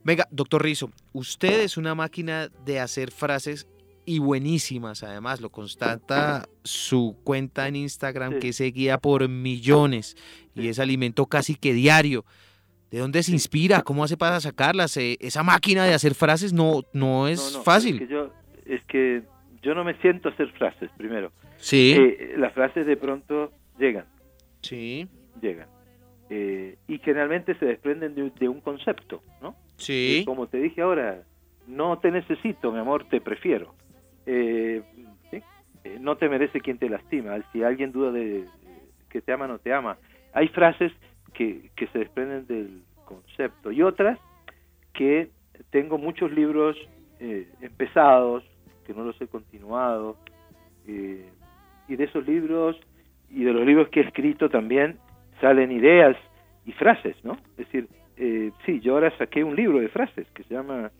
Venga, 0.05 0.27
doctor 0.31 0.62
Rizo, 0.62 0.90
usted 1.12 1.61
es 1.61 1.77
una 1.77 1.94
máquina 1.94 2.49
de 2.64 2.81
hacer 2.81 3.11
frases 3.11 3.66
y 4.09 4.18
buenísimas, 4.21 5.03
además, 5.03 5.40
lo 5.40 5.51
constata 5.51 6.49
su 6.64 7.16
cuenta 7.25 7.68
en 7.68 7.77
Instagram 7.77 8.35
Sí. 8.35 8.38
que 8.40 8.49
es 8.49 8.57
seguida 8.57 8.99
por 8.99 9.29
millones 9.29 10.16
y 10.55 10.68
es 10.68 10.79
alimento 10.79 11.27
casi 11.27 11.55
que 11.55 11.73
diario. 11.75 12.25
¿De 12.90 12.99
dónde 13.01 13.23
se 13.23 13.33
inspira? 13.33 13.83
¿Cómo 13.83 14.03
hace 14.05 14.16
para 14.16 14.40
sacarlas? 14.40 14.97
Eh, 14.97 15.18
esa 15.21 15.42
máquina 15.42 15.85
de 15.85 15.92
hacer 15.92 16.14
frases 16.14 16.55
no, 16.55 16.83
no 16.94 17.29
es 17.29 17.53
No, 17.53 17.59
no, 17.59 17.64
fácil. 17.64 17.97
Es 17.97 18.09
que, 18.09 18.14
yo, 18.14 18.33
es 18.64 18.83
que 18.85 19.23
yo 19.62 19.75
no 19.75 19.85
me 19.85 19.94
siento 20.01 20.31
hacer 20.31 20.51
frases, 20.53 20.90
primero. 20.97 21.31
Sí, 21.59 21.94
Eh, 21.99 22.35
las 22.38 22.55
frases 22.55 22.87
de 22.87 22.97
pronto 22.97 23.53
llegan, 23.79 24.07
sí, 24.62 25.07
llegan. 25.42 25.68
Eh, 26.31 26.77
y 26.88 26.99
generalmente 26.99 27.59
se 27.59 27.66
desprenden 27.66 28.14
de, 28.14 28.31
de 28.38 28.49
un 28.49 28.61
concepto, 28.62 29.23
¿no? 29.42 29.55
sí. 29.77 30.23
Como 30.27 30.47
te 30.47 30.59
dije 30.59 30.81
ahora, 30.83 31.23
no 31.66 31.99
te 31.99 32.11
necesito, 32.11 32.73
mi 32.73 32.79
amor, 32.79 33.07
te 33.11 33.21
prefiero. 33.21 33.75
Eh. 34.30 34.82
Eh, 35.84 35.98
no 36.00 36.16
te 36.16 36.28
merece 36.28 36.60
quien 36.60 36.78
te 36.78 36.88
lastima. 36.88 37.38
Si 37.52 37.62
alguien 37.62 37.92
duda 37.92 38.12
de 38.12 38.44
que 39.08 39.20
te 39.22 39.32
ama, 39.32 39.46
no 39.46 39.58
te 39.58 39.72
ama. 39.72 39.96
Hay 40.32 40.48
frases 40.48 40.92
que, 41.32 41.70
que 41.76 41.86
se 41.88 42.00
desprenden 42.00 42.46
del 42.46 42.82
concepto 43.04 43.72
y 43.72 43.82
otras 43.82 44.18
que 44.92 45.30
tengo 45.70 45.96
muchos 45.96 46.30
libros 46.32 46.76
eh, 47.20 47.48
empezados, 47.60 48.44
que 48.86 48.94
no 48.94 49.04
los 49.04 49.20
he 49.20 49.26
continuado, 49.26 50.16
eh, 50.86 51.28
y 51.88 51.96
de 51.96 52.04
esos 52.04 52.26
libros 52.26 52.78
y 53.30 53.44
de 53.44 53.52
los 53.52 53.66
libros 53.66 53.88
que 53.88 54.00
he 54.00 54.04
escrito 54.04 54.48
también 54.48 54.98
salen 55.40 55.70
ideas 55.72 56.16
y 56.64 56.72
frases, 56.72 57.16
¿no? 57.24 57.38
Es 57.56 57.66
decir, 57.66 57.88
eh, 58.16 58.50
sí, 58.64 58.80
yo 58.80 58.94
ahora 58.94 59.16
saqué 59.18 59.44
un 59.44 59.54
libro 59.56 59.78
de 59.78 59.88
frases 59.88 60.26
que 60.34 60.42
se 60.44 60.54
llama, 60.54 60.90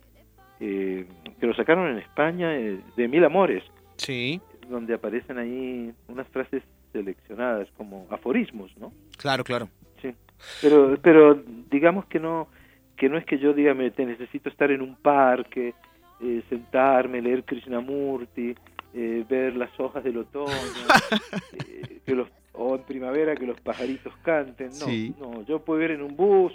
eh, 0.59 1.05
que 1.39 1.47
lo 1.47 1.53
sacaron 1.53 1.89
en 1.91 1.97
España, 1.99 2.55
eh, 2.57 2.79
de 2.95 3.07
Mil 3.07 3.23
Amores, 3.23 3.63
Sí, 3.97 4.39
donde 4.69 4.93
aparecen 4.93 5.37
ahí 5.37 5.91
unas 6.07 6.27
frases 6.29 6.63
seleccionadas 6.93 7.67
como 7.77 8.07
aforismos, 8.09 8.71
¿no? 8.77 8.91
claro, 9.17 9.43
claro. 9.43 9.67
Sí. 10.01 10.13
Pero, 10.61 10.97
pero 11.01 11.41
digamos 11.69 12.05
que 12.05 12.19
no, 12.19 12.47
que 12.95 13.09
no 13.09 13.17
es 13.17 13.25
que 13.25 13.37
yo 13.39 13.53
diga, 13.53 13.73
me 13.73 13.91
te 13.91 14.05
necesito 14.05 14.49
estar 14.49 14.71
en 14.71 14.81
un 14.81 14.95
parque, 14.95 15.73
eh, 16.21 16.41
sentarme, 16.49 17.21
leer 17.21 17.43
Krishnamurti, 17.43 18.55
eh, 18.93 19.25
ver 19.29 19.55
las 19.55 19.77
hojas 19.79 20.03
del 20.03 20.17
otoño, 20.17 20.47
eh, 21.67 21.99
que 22.05 22.15
los, 22.15 22.27
o 22.53 22.75
en 22.75 22.83
primavera 22.83 23.35
que 23.35 23.45
los 23.45 23.59
pajaritos 23.61 24.13
canten. 24.23 24.67
No, 24.69 24.73
Sí. 24.85 25.13
no, 25.19 25.43
yo 25.45 25.59
puedo 25.59 25.81
ir 25.83 25.91
en 25.91 26.01
un 26.01 26.15
bus, 26.15 26.53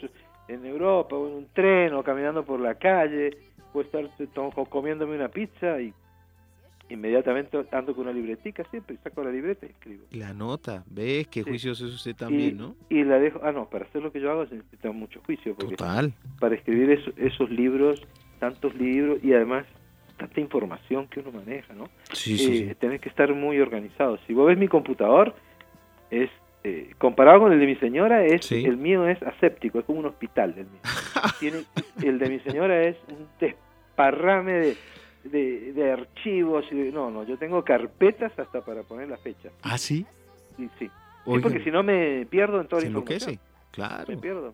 en 0.48 0.64
Europa, 0.66 1.16
o 1.16 1.28
en 1.28 1.34
un 1.34 1.46
tren, 1.52 1.94
o 1.94 2.02
caminando 2.02 2.44
por 2.44 2.60
la 2.60 2.74
calle, 2.74 3.30
puedo 3.74 3.86
estar 3.86 4.08
comiéndome 4.70 5.16
una 5.16 5.28
pizza 5.28 5.80
y 5.80 5.92
inmediatamente 6.88 7.58
ando 7.72 7.94
con 7.94 8.04
una 8.04 8.12
libretica 8.12 8.62
siempre, 8.70 8.96
saco 9.02 9.24
la 9.24 9.30
libreta 9.30 9.66
y 9.66 9.70
escribo. 9.70 10.04
La 10.12 10.32
nota, 10.32 10.84
ve 10.86 11.26
qué 11.30 11.42
Sí. 11.42 11.50
juicioso 11.50 11.86
es 11.86 11.94
usted 11.94 12.14
también, 12.14 12.50
y, 12.50 12.52
¿no? 12.52 12.76
y 12.88 13.02
la 13.04 13.18
dejo, 13.18 13.40
ah 13.42 13.52
no, 13.52 13.68
para 13.68 13.84
hacer 13.86 14.00
lo 14.02 14.12
que 14.12 14.20
yo 14.20 14.30
hago 14.30 14.46
se 14.46 14.54
necesita 14.56 14.92
mucho 14.92 15.20
juicio, 15.26 15.54
porque 15.56 15.76
Total. 15.76 16.12
para 16.38 16.54
escribir 16.54 16.90
eso- 16.90 17.10
esos 17.16 17.50
libros, 17.50 18.00
tantos 18.38 18.74
libros 18.76 19.18
y 19.24 19.32
además 19.32 19.66
tanta 20.18 20.40
información 20.40 21.08
que 21.08 21.18
uno 21.20 21.32
maneja, 21.32 21.74
¿no? 21.74 21.88
Sí, 22.12 22.38
sí, 22.38 22.52
Eh, 22.58 22.68
sí. 22.68 22.74
tenés 22.76 23.00
que 23.00 23.08
estar 23.08 23.34
muy 23.34 23.58
organizado. 23.60 24.18
Si 24.28 24.34
vos 24.34 24.46
ves 24.46 24.56
mi 24.58 24.68
computador, 24.68 25.34
es 26.10 26.30
eh, 26.66 26.94
comparado 26.96 27.40
con 27.40 27.52
el 27.52 27.58
de 27.60 27.66
mi 27.66 27.76
señora, 27.76 28.24
es 28.24 28.46
Sí. 28.46 28.64
el 28.64 28.78
mío 28.78 29.06
es 29.06 29.22
aséptico, 29.22 29.80
es 29.80 29.84
como 29.84 29.98
un 29.98 30.06
hospital 30.06 30.54
el 30.56 30.64
mío. 30.66 30.80
Tiene, 31.40 31.64
el 32.02 32.18
de 32.18 32.28
mi 32.30 32.40
señora 32.40 32.84
es 32.84 32.96
un 33.08 33.26
desparrame 33.94 34.52
de, 34.52 34.76
de, 35.24 35.72
de 35.72 35.92
archivos 35.92 36.64
y 36.70 36.74
de- 36.74 36.92
no, 36.92 37.10
no, 37.10 37.24
yo 37.24 37.36
tengo 37.38 37.62
carpetas 37.64 38.36
hasta 38.38 38.60
para 38.64 38.82
poner 38.82 39.08
la 39.08 39.16
fecha. 39.18 39.50
¿Ah, 39.62 39.78
sí? 39.78 40.04
Sí, 40.56 40.68
sí. 40.78 40.90
Sí, 41.26 41.38
porque 41.40 41.62
si 41.64 41.70
no 41.70 41.82
me 41.82 42.26
pierdo 42.26 42.60
en 42.60 42.68
toda 42.68 42.82
la 42.82 42.88
información. 42.88 43.38
Claro. 43.70 44.04
Me 44.08 44.16
pierdo. 44.18 44.52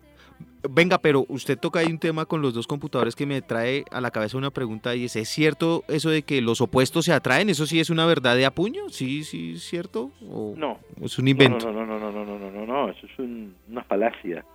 Venga, 0.69 0.97
pero 0.99 1.25
usted 1.27 1.57
toca 1.59 1.79
ahí 1.79 1.87
un 1.87 1.99
tema 1.99 2.25
con 2.25 2.41
los 2.41 2.53
dos 2.53 2.65
computadores 2.65 3.15
que 3.15 3.25
me 3.25 3.41
trae 3.41 3.83
a 3.91 3.99
la 3.99 4.09
cabeza 4.09 4.37
una 4.37 4.51
pregunta 4.51 4.95
y 4.95 5.05
es, 5.05 5.15
¿es 5.15 5.27
cierto 5.29 5.83
eso 5.87 6.09
de 6.09 6.21
que 6.23 6.41
los 6.41 6.61
opuestos 6.61 7.05
se 7.05 7.13
atraen? 7.13 7.49
¿Eso 7.49 7.65
sí 7.65 7.79
es 7.79 7.89
una 7.89 8.05
verdad 8.05 8.35
de 8.35 8.45
a 8.45 8.51
puño? 8.51 8.89
¿Sí, 8.89 9.23
sí, 9.23 9.53
es 9.55 9.63
cierto? 9.63 10.11
¿O 10.29 10.53
No, 10.55 10.79
es 11.01 11.19
un 11.19 11.27
invento? 11.27 11.57
No, 11.71 11.71
no, 11.73 11.85
no, 11.85 11.99
no, 11.99 12.11
no, 12.11 12.25
no, 12.25 12.39
no, 12.39 12.51
no, 12.51 12.65
no, 12.65 12.89
eso 12.89 13.05
es 13.05 13.19
un- 13.19 13.53
una 13.69 13.83
falacia. 13.83 14.45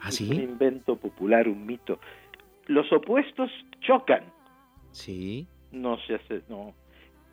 ¿Ah, 0.00 0.08
Es 0.10 0.20
un 0.20 0.28
sí? 0.28 0.34
invento 0.34 0.96
popular, 0.96 1.48
un 1.48 1.64
mito. 1.64 1.98
Los 2.72 2.90
opuestos 2.92 3.50
chocan, 3.80 4.24
Sí. 4.92 5.46
no 5.72 5.98
se 6.06 6.14
hace, 6.14 6.42
no. 6.48 6.72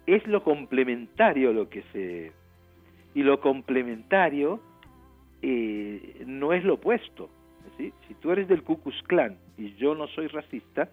Es 0.05 0.25
lo 0.27 0.43
complementario 0.43 1.53
lo 1.53 1.69
que 1.69 1.83
se... 1.93 2.31
Y 3.13 3.23
lo 3.23 3.39
complementario 3.39 4.59
eh, 5.41 6.23
no 6.25 6.51
es 6.53 6.63
lo 6.63 6.73
opuesto. 6.75 7.29
¿sí? 7.77 7.93
Si 8.07 8.13
tú 8.15 8.31
eres 8.31 8.47
del 8.47 8.63
Ku 8.63 8.81
Klux 8.81 9.01
Klan 9.03 9.37
y 9.57 9.75
yo 9.75 9.95
no 9.95 10.07
soy 10.07 10.27
racista, 10.27 10.89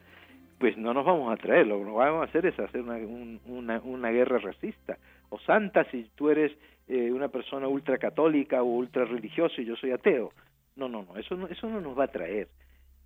pues 0.59 0.77
no 0.77 0.95
nos 0.95 1.05
vamos 1.05 1.33
a 1.33 1.37
traer, 1.37 1.67
lo 1.67 1.79
que 1.79 1.85
vamos 1.91 2.21
a 2.23 2.25
hacer 2.29 2.47
es 2.47 2.59
hacer 2.59 2.83
una, 2.83 2.97
un- 2.97 3.41
una, 3.47 3.81
una 3.81 4.11
guerra 4.11 4.39
racista. 4.39 4.97
O 5.29 5.39
santa 5.41 5.85
si 5.91 6.09
tú 6.15 6.31
eres 6.31 6.53
eh, 6.89 7.11
una 7.11 7.29
persona 7.29 7.67
ultracatólica 7.69 8.63
o 8.63 8.67
ultra 8.67 9.05
religiosa 9.05 9.61
y 9.61 9.65
yo 9.65 9.75
soy 9.77 9.91
ateo. 9.91 10.31
No, 10.77 10.89
no, 10.89 11.03
no, 11.05 11.17
eso 11.17 11.35
no, 11.37 11.49
eso 11.49 11.69
no 11.69 11.81
nos 11.81 11.99
va 11.99 12.05
a 12.05 12.09
traer. 12.13 12.49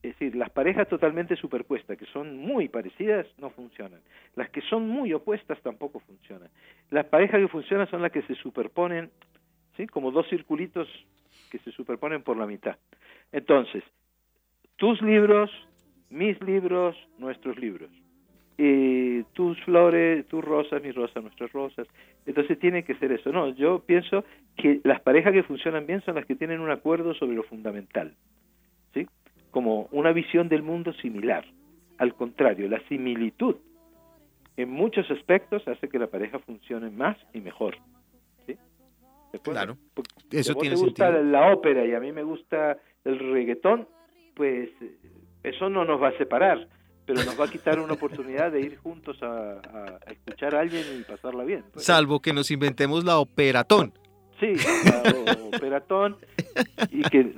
Es 0.02 0.18
decir, 0.18 0.34
las 0.34 0.48
parejas 0.48 0.88
totalmente 0.88 1.36
superpuestas, 1.36 1.98
que 1.98 2.06
son 2.06 2.38
muy 2.38 2.68
parecidas, 2.68 3.26
no 3.38 3.50
funcionan. 3.50 4.00
Las 4.34 4.48
que 4.48 4.62
son 4.62 4.88
muy 4.88 5.12
opuestas 5.12 5.60
tampoco 5.60 6.00
funcionan. 6.00 6.48
Las 6.90 7.04
parejas 7.06 7.38
que 7.38 7.48
funcionan 7.48 7.88
son 7.90 8.00
las 8.00 8.10
que 8.10 8.22
se 8.22 8.34
superponen, 8.36 9.10
¿sí? 9.76 9.86
Como 9.86 10.10
dos 10.10 10.26
circulitos 10.28 10.88
que 11.50 11.58
se 11.58 11.70
superponen 11.72 12.22
por 12.22 12.38
la 12.38 12.46
mitad. 12.46 12.76
Entonces, 13.30 13.84
tus 14.76 15.02
libros, 15.02 15.50
mis 16.08 16.40
libros, 16.40 16.96
nuestros 17.18 17.58
libros. 17.58 17.90
Eh, 18.56 19.24
tus 19.34 19.58
flores, 19.64 20.26
tus 20.28 20.42
rosas, 20.42 20.82
mis 20.82 20.94
rosas, 20.94 21.22
nuestras 21.22 21.52
rosas. 21.52 21.86
Entonces 22.26 22.58
tiene 22.58 22.84
que 22.84 22.94
ser 22.94 23.12
eso. 23.12 23.32
No, 23.32 23.54
yo 23.54 23.80
pienso 23.84 24.24
que 24.56 24.80
las 24.84 25.00
parejas 25.00 25.32
que 25.32 25.42
funcionan 25.42 25.86
bien 25.86 26.02
son 26.02 26.14
las 26.14 26.26
que 26.26 26.36
tienen 26.36 26.60
un 26.60 26.70
acuerdo 26.70 27.12
sobre 27.14 27.36
lo 27.36 27.42
fundamental. 27.42 28.14
Como 29.50 29.88
una 29.92 30.12
visión 30.12 30.48
del 30.48 30.62
mundo 30.62 30.92
similar. 30.94 31.44
Al 31.98 32.14
contrario, 32.14 32.68
la 32.68 32.80
similitud 32.88 33.56
en 34.56 34.70
muchos 34.70 35.10
aspectos 35.10 35.66
hace 35.68 35.88
que 35.88 35.98
la 35.98 36.06
pareja 36.08 36.38
funcione 36.40 36.90
más 36.90 37.16
y 37.32 37.40
mejor. 37.40 37.76
¿Sí? 38.46 38.56
Claro. 39.42 39.76
Porque 39.94 40.10
Eso 40.30 40.42
si 40.44 40.50
a 40.50 40.54
vos 40.54 40.60
tiene 40.62 40.76
te 40.76 40.82
gusta 40.82 41.06
sentido. 41.12 41.24
la 41.30 41.52
ópera 41.52 41.84
y 41.86 41.94
a 41.94 42.00
mí 42.00 42.12
me 42.12 42.22
gusta 42.22 42.76
el 43.04 43.18
reggaetón, 43.18 43.88
pues 44.34 44.68
eh, 44.80 44.96
eso 45.42 45.68
no 45.70 45.84
nos 45.84 46.00
va 46.02 46.08
a 46.08 46.18
separar. 46.18 46.68
pero 47.06 47.24
nos 47.24 47.38
va 47.40 47.44
a 47.46 47.50
quitar 47.50 47.80
una 47.80 47.92
oportunidad 47.98 48.52
de 48.52 48.60
ir 48.60 48.76
juntos 48.78 49.20
a, 49.22 49.60
a 49.60 49.98
escuchar 50.12 50.54
a 50.54 50.60
alguien 50.60 50.84
y 51.00 51.02
pasarla 51.04 51.44
bien. 51.44 51.64
pues. 51.72 51.84
Salvo 51.84 52.20
que 52.20 52.32
nos 52.32 52.50
inventemos 52.50 53.04
la 53.04 53.18
operatón. 53.18 53.92
Sí, 54.38 54.52
la 54.84 55.02
operatón 55.56 56.16
y 56.90 57.02
que 57.02 57.34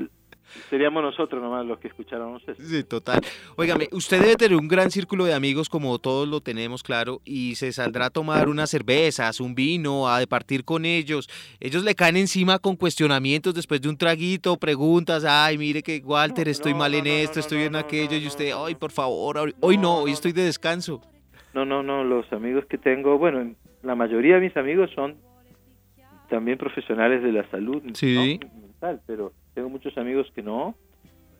seríamos 0.71 1.03
nosotros 1.03 1.43
nomás 1.43 1.65
los 1.67 1.79
que 1.79 1.89
escucháramos 1.89 2.43
eso. 2.47 2.63
Sí, 2.63 2.85
total. 2.85 3.21
Óigame, 3.57 3.89
usted 3.93 4.21
debe 4.21 4.37
tener 4.37 4.57
un 4.59 4.69
gran 4.69 4.91
círculo 4.91 5.25
de 5.25 5.35
amigos 5.35 5.69
como 5.69 5.99
todos 5.99 6.29
lo 6.29 6.41
tenemos, 6.41 6.83
claro, 6.83 7.21
y 7.25 7.55
se 7.57 7.73
saldrá 7.73 8.07
a 8.07 8.11
tomar 8.11 8.49
unas 8.49 8.71
cervezas, 8.71 9.41
un 9.41 9.55
vino, 9.55 10.09
a 10.09 10.19
departir 10.19 10.65
con 10.65 10.85
ellos. 10.85 11.29
Ellos 11.61 11.85
le 11.85 11.95
caen 11.95 12.17
encima 12.17 12.59
con 12.59 12.77
cuestionamientos 12.77 13.55
después 13.55 13.81
de 13.81 13.89
un 13.89 13.97
traguito, 13.97 14.57
preguntas, 14.57 15.25
ay, 15.25 15.59
mire 15.59 15.83
que 15.83 16.03
Walter, 16.05 16.49
estoy 16.49 16.73
No, 16.73 16.79
mal 16.79 16.95
en 16.95 17.05
no, 17.05 17.11
esto, 17.11 17.37
no, 17.37 17.41
estoy 17.41 17.63
en 17.63 17.77
aquello, 17.77 18.17
y 18.17 18.27
usted, 18.27 18.53
ay, 18.57 18.75
por 18.75 18.93
favor, 18.93 19.53
hoy, 19.61 19.79
no, 19.79 19.99
hoy 19.99 20.13
estoy 20.13 20.33
de 20.33 20.43
descanso. 20.45 21.01
No, 21.55 21.65
no, 21.65 21.83
no, 21.83 22.03
los 22.05 22.33
amigos 22.33 22.65
que 22.67 22.79
tengo, 22.79 23.19
bueno, 23.19 23.55
la 23.83 23.95
mayoría 23.95 24.37
de 24.37 24.41
mis 24.43 24.57
amigos 24.57 24.91
son 24.95 25.17
también 26.31 26.57
profesionales 26.57 27.23
de 27.23 27.33
la 27.33 27.49
salud 27.51 27.83
Sí. 27.95 28.39
mental, 28.55 29.01
pero 29.07 29.33
tengo 29.55 29.69
muchos 29.69 29.97
amigos 29.99 30.31
que 30.35 30.43
no. 30.43 30.75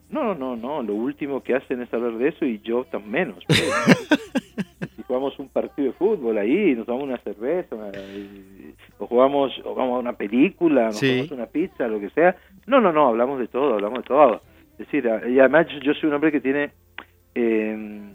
No, 0.09 0.23
no, 0.23 0.35
no, 0.35 0.55
no, 0.55 0.83
lo 0.83 0.93
último 0.93 1.41
que 1.41 1.55
hacen 1.55 1.81
es 1.81 1.91
hablar 1.93 2.17
de 2.17 2.27
eso 2.29 2.45
y 2.45 2.59
yo 2.59 2.83
tan 2.85 3.09
menos. 3.09 3.43
pues. 3.47 3.59
si 4.95 5.01
jugamos 5.07 5.37
un 5.39 5.49
partido 5.49 5.87
de 5.87 5.93
fútbol 5.93 6.37
ahí, 6.37 6.75
nos 6.75 6.85
tomamos 6.85 7.07
una 7.07 7.17
cerveza, 7.19 7.75
una- 7.75 7.89
y- 7.97 8.75
o 8.99 9.07
jugamos 9.07 9.51
o 9.65 9.73
vamos 9.73 9.95
a 9.95 9.99
una 9.99 10.13
película, 10.13 10.85
nos 10.85 10.97
Sí. 10.99 11.27
una 11.31 11.47
pizza, 11.47 11.87
lo 11.87 11.99
que 11.99 12.09
sea. 12.11 12.35
No, 12.67 12.79
no, 12.79 12.91
no, 12.91 13.07
hablamos 13.07 13.39
de 13.39 13.47
todo, 13.47 13.73
hablamos 13.73 13.99
de 13.99 14.07
todo. 14.07 14.41
Es 14.73 14.79
decir, 14.79 15.05
y 15.29 15.39
además 15.39 15.67
yo- 15.81 15.93
soy 15.95 16.09
un 16.09 16.15
hombre 16.15 16.31
que 16.31 16.41
tiene 16.41 16.71
eh, 17.35 18.13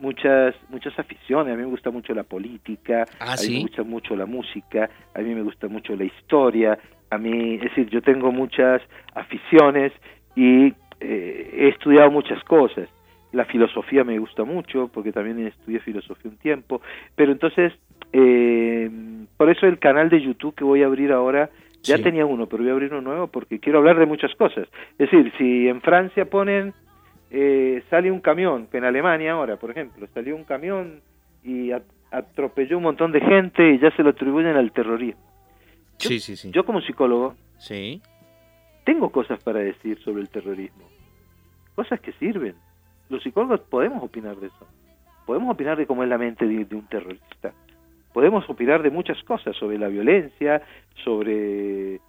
muchas 0.00 0.54
muchas 0.68 0.98
aficiones. 0.98 1.52
A 1.52 1.56
mí 1.56 1.62
me 1.62 1.68
gusta 1.70 1.90
mucho 1.90 2.12
la 2.14 2.24
política, 2.24 3.04
Ah, 3.20 3.34
a 3.38 3.42
mí 3.42 3.54
me 3.56 3.60
gusta 3.62 3.82
mucho 3.84 4.16
la 4.16 4.26
música, 4.26 4.90
a 5.14 5.20
mí 5.20 5.34
me 5.34 5.42
gusta 5.42 5.68
mucho 5.68 5.94
la 5.94 6.04
historia. 6.04 6.78
A 7.10 7.18
mí, 7.18 7.54
es 7.54 7.60
decir, 7.62 7.88
yo 7.88 8.02
tengo 8.02 8.32
muchas 8.32 8.82
aficiones 9.14 9.92
y 10.34 10.74
eh, 11.00 11.50
he 11.56 11.68
estudiado 11.68 12.10
muchas 12.10 12.42
cosas. 12.44 12.88
La 13.32 13.44
filosofía 13.44 14.02
me 14.04 14.18
gusta 14.18 14.44
mucho 14.44 14.88
porque 14.92 15.12
también 15.12 15.46
estudié 15.46 15.80
filosofía 15.80 16.30
un 16.30 16.38
tiempo. 16.38 16.80
Pero 17.14 17.32
entonces, 17.32 17.72
eh, 18.12 18.90
por 19.36 19.50
eso 19.50 19.66
el 19.66 19.78
canal 19.78 20.08
de 20.08 20.20
YouTube 20.20 20.54
que 20.54 20.64
voy 20.64 20.82
a 20.82 20.86
abrir 20.86 21.12
ahora 21.12 21.50
ya 21.82 21.96
Sí. 21.98 22.02
tenía 22.02 22.26
uno, 22.26 22.46
pero 22.46 22.62
voy 22.62 22.70
a 22.70 22.74
abrir 22.74 22.92
uno 22.92 23.02
nuevo 23.02 23.26
porque 23.28 23.60
quiero 23.60 23.78
hablar 23.78 23.98
de 23.98 24.06
muchas 24.06 24.34
cosas. 24.34 24.66
Es 24.98 25.10
decir, 25.10 25.32
si 25.38 25.68
en 25.68 25.80
Francia 25.82 26.24
ponen, 26.24 26.72
eh, 27.30 27.82
sale 27.90 28.10
un 28.10 28.20
camión, 28.20 28.66
que 28.68 28.78
en 28.78 28.84
Alemania 28.84 29.32
ahora, 29.32 29.56
por 29.56 29.70
ejemplo, 29.70 30.06
salió 30.14 30.34
un 30.34 30.44
camión 30.44 31.00
y 31.44 31.70
at- 31.72 31.82
atropelló 32.10 32.78
un 32.78 32.84
montón 32.84 33.12
de 33.12 33.20
gente 33.20 33.70
y 33.72 33.78
ya 33.78 33.90
se 33.92 34.02
lo 34.02 34.10
atribuyen 34.10 34.56
al 34.56 34.72
terrorismo. 34.72 35.20
Yo- 35.98 36.08
Sí, 36.08 36.20
sí, 36.20 36.36
sí. 36.36 36.50
Yo 36.52 36.64
como 36.64 36.80
psicólogo 36.80 37.34
Sí. 37.58 38.00
tengo 38.84 39.10
cosas 39.10 39.42
para 39.42 39.60
decir 39.60 39.98
sobre 40.04 40.22
el 40.22 40.28
terrorismo, 40.28 40.88
cosas 41.74 42.00
que 42.00 42.12
sirven. 42.14 42.54
Los 43.08 43.22
psicólogos 43.22 43.60
podemos 43.60 44.02
opinar 44.02 44.36
de 44.36 44.48
eso, 44.48 44.66
podemos 45.26 45.52
opinar 45.54 45.76
de 45.76 45.86
cómo 45.86 46.02
es 46.02 46.08
la 46.08 46.18
mente 46.18 46.46
de, 46.46 46.64
de 46.64 46.76
un 46.76 46.86
terrorista, 46.86 47.52
podemos 48.12 48.48
opinar 48.50 48.82
de 48.82 48.90
muchas 48.90 49.22
cosas, 49.24 49.56
sobre 49.56 49.78
la 49.78 49.88
violencia, 49.88 50.62
sobre 51.04 51.94
eh, 51.96 52.00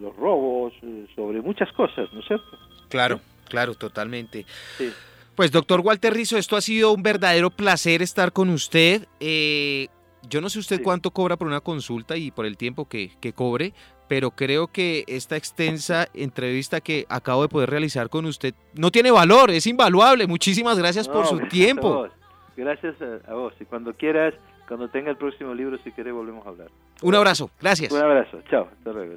los 0.00 0.16
robos, 0.16 0.72
eh, 0.82 1.06
sobre 1.14 1.40
muchas 1.42 1.70
cosas, 1.72 2.10
¿no 2.12 2.20
es 2.20 2.26
cierto? 2.26 2.58
Claro, 2.88 3.20
claro, 3.48 3.74
totalmente. 3.74 4.46
Sí. 4.78 4.90
Pues 5.36 5.52
doctor 5.52 5.80
Walter 5.80 6.12
Rizzo, 6.12 6.36
esto 6.38 6.56
ha 6.56 6.60
sido 6.60 6.92
un 6.92 7.02
verdadero 7.02 7.50
placer 7.50 8.02
estar 8.02 8.32
con 8.32 8.48
usted. 8.50 9.06
Eh, 9.20 9.88
yo 10.28 10.40
no 10.40 10.48
sé 10.48 10.58
usted 10.58 10.76
Sí. 10.78 10.82
cuánto 10.82 11.10
cobra 11.10 11.36
por 11.36 11.46
una 11.48 11.60
consulta 11.60 12.16
y 12.16 12.30
por 12.30 12.46
el 12.46 12.56
tiempo 12.56 12.86
que, 12.88 13.10
que 13.20 13.32
cobre, 13.32 13.72
pero 14.08 14.30
creo 14.32 14.66
que 14.68 15.04
esta 15.06 15.36
extensa 15.36 16.08
entrevista 16.14 16.80
que 16.80 17.06
acabo 17.08 17.42
de 17.42 17.48
poder 17.48 17.70
realizar 17.70 18.08
con 18.08 18.26
usted 18.26 18.54
no 18.74 18.90
tiene 18.90 19.10
valor, 19.10 19.50
es 19.50 19.66
invaluable. 19.66 20.26
Muchísimas 20.26 20.78
gracias 20.78 21.08
por 21.08 21.26
su 21.26 21.36
gracias 21.36 21.46
a 21.46 21.48
tiempo. 21.50 21.88
vos. 21.94 22.10
Gracias 22.56 22.96
a, 23.00 23.30
a 23.30 23.34
vos. 23.34 23.54
Y 23.60 23.64
cuando 23.64 23.94
quieras, 23.94 24.34
cuando 24.68 24.88
tenga 24.88 25.10
el 25.10 25.16
próximo 25.16 25.54
libro, 25.54 25.78
si 25.84 25.92
querés, 25.92 26.12
volvemos 26.12 26.44
a 26.46 26.50
hablar. 26.50 26.68
Un 27.02 27.14
abrazo, 27.14 27.50
gracias. 27.60 27.92
Un 27.92 28.02
abrazo. 28.02 28.40
Chao. 28.50 28.68
Hasta 28.76 28.92
luego. 28.92 29.14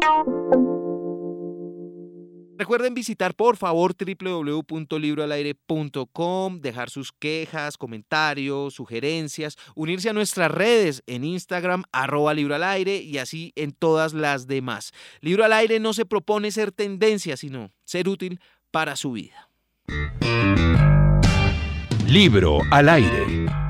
Chao. 0.00 0.83
Recuerden 2.64 2.94
visitar 2.94 3.34
por 3.34 3.58
favor 3.58 3.94
www.libroalaire.com, 3.94 6.60
dejar 6.62 6.88
sus 6.88 7.12
quejas, 7.12 7.76
comentarios, 7.76 8.72
sugerencias, 8.72 9.58
unirse 9.74 10.08
a 10.08 10.14
nuestras 10.14 10.50
redes 10.50 11.02
en 11.06 11.24
Instagram, 11.24 11.82
arroba 11.92 12.32
libro 12.32 12.54
al 12.54 12.64
aire 12.64 13.02
y 13.02 13.18
así 13.18 13.52
en 13.54 13.72
todas 13.72 14.14
las 14.14 14.46
demás. 14.46 14.92
Libro 15.20 15.44
al 15.44 15.52
aire 15.52 15.78
no 15.78 15.92
se 15.92 16.06
propone 16.06 16.50
ser 16.52 16.72
tendencia, 16.72 17.36
sino 17.36 17.70
ser 17.84 18.08
útil 18.08 18.40
para 18.70 18.96
su 18.96 19.12
vida. 19.12 19.50
Libro 22.08 22.60
al 22.70 22.88
aire. 22.88 23.63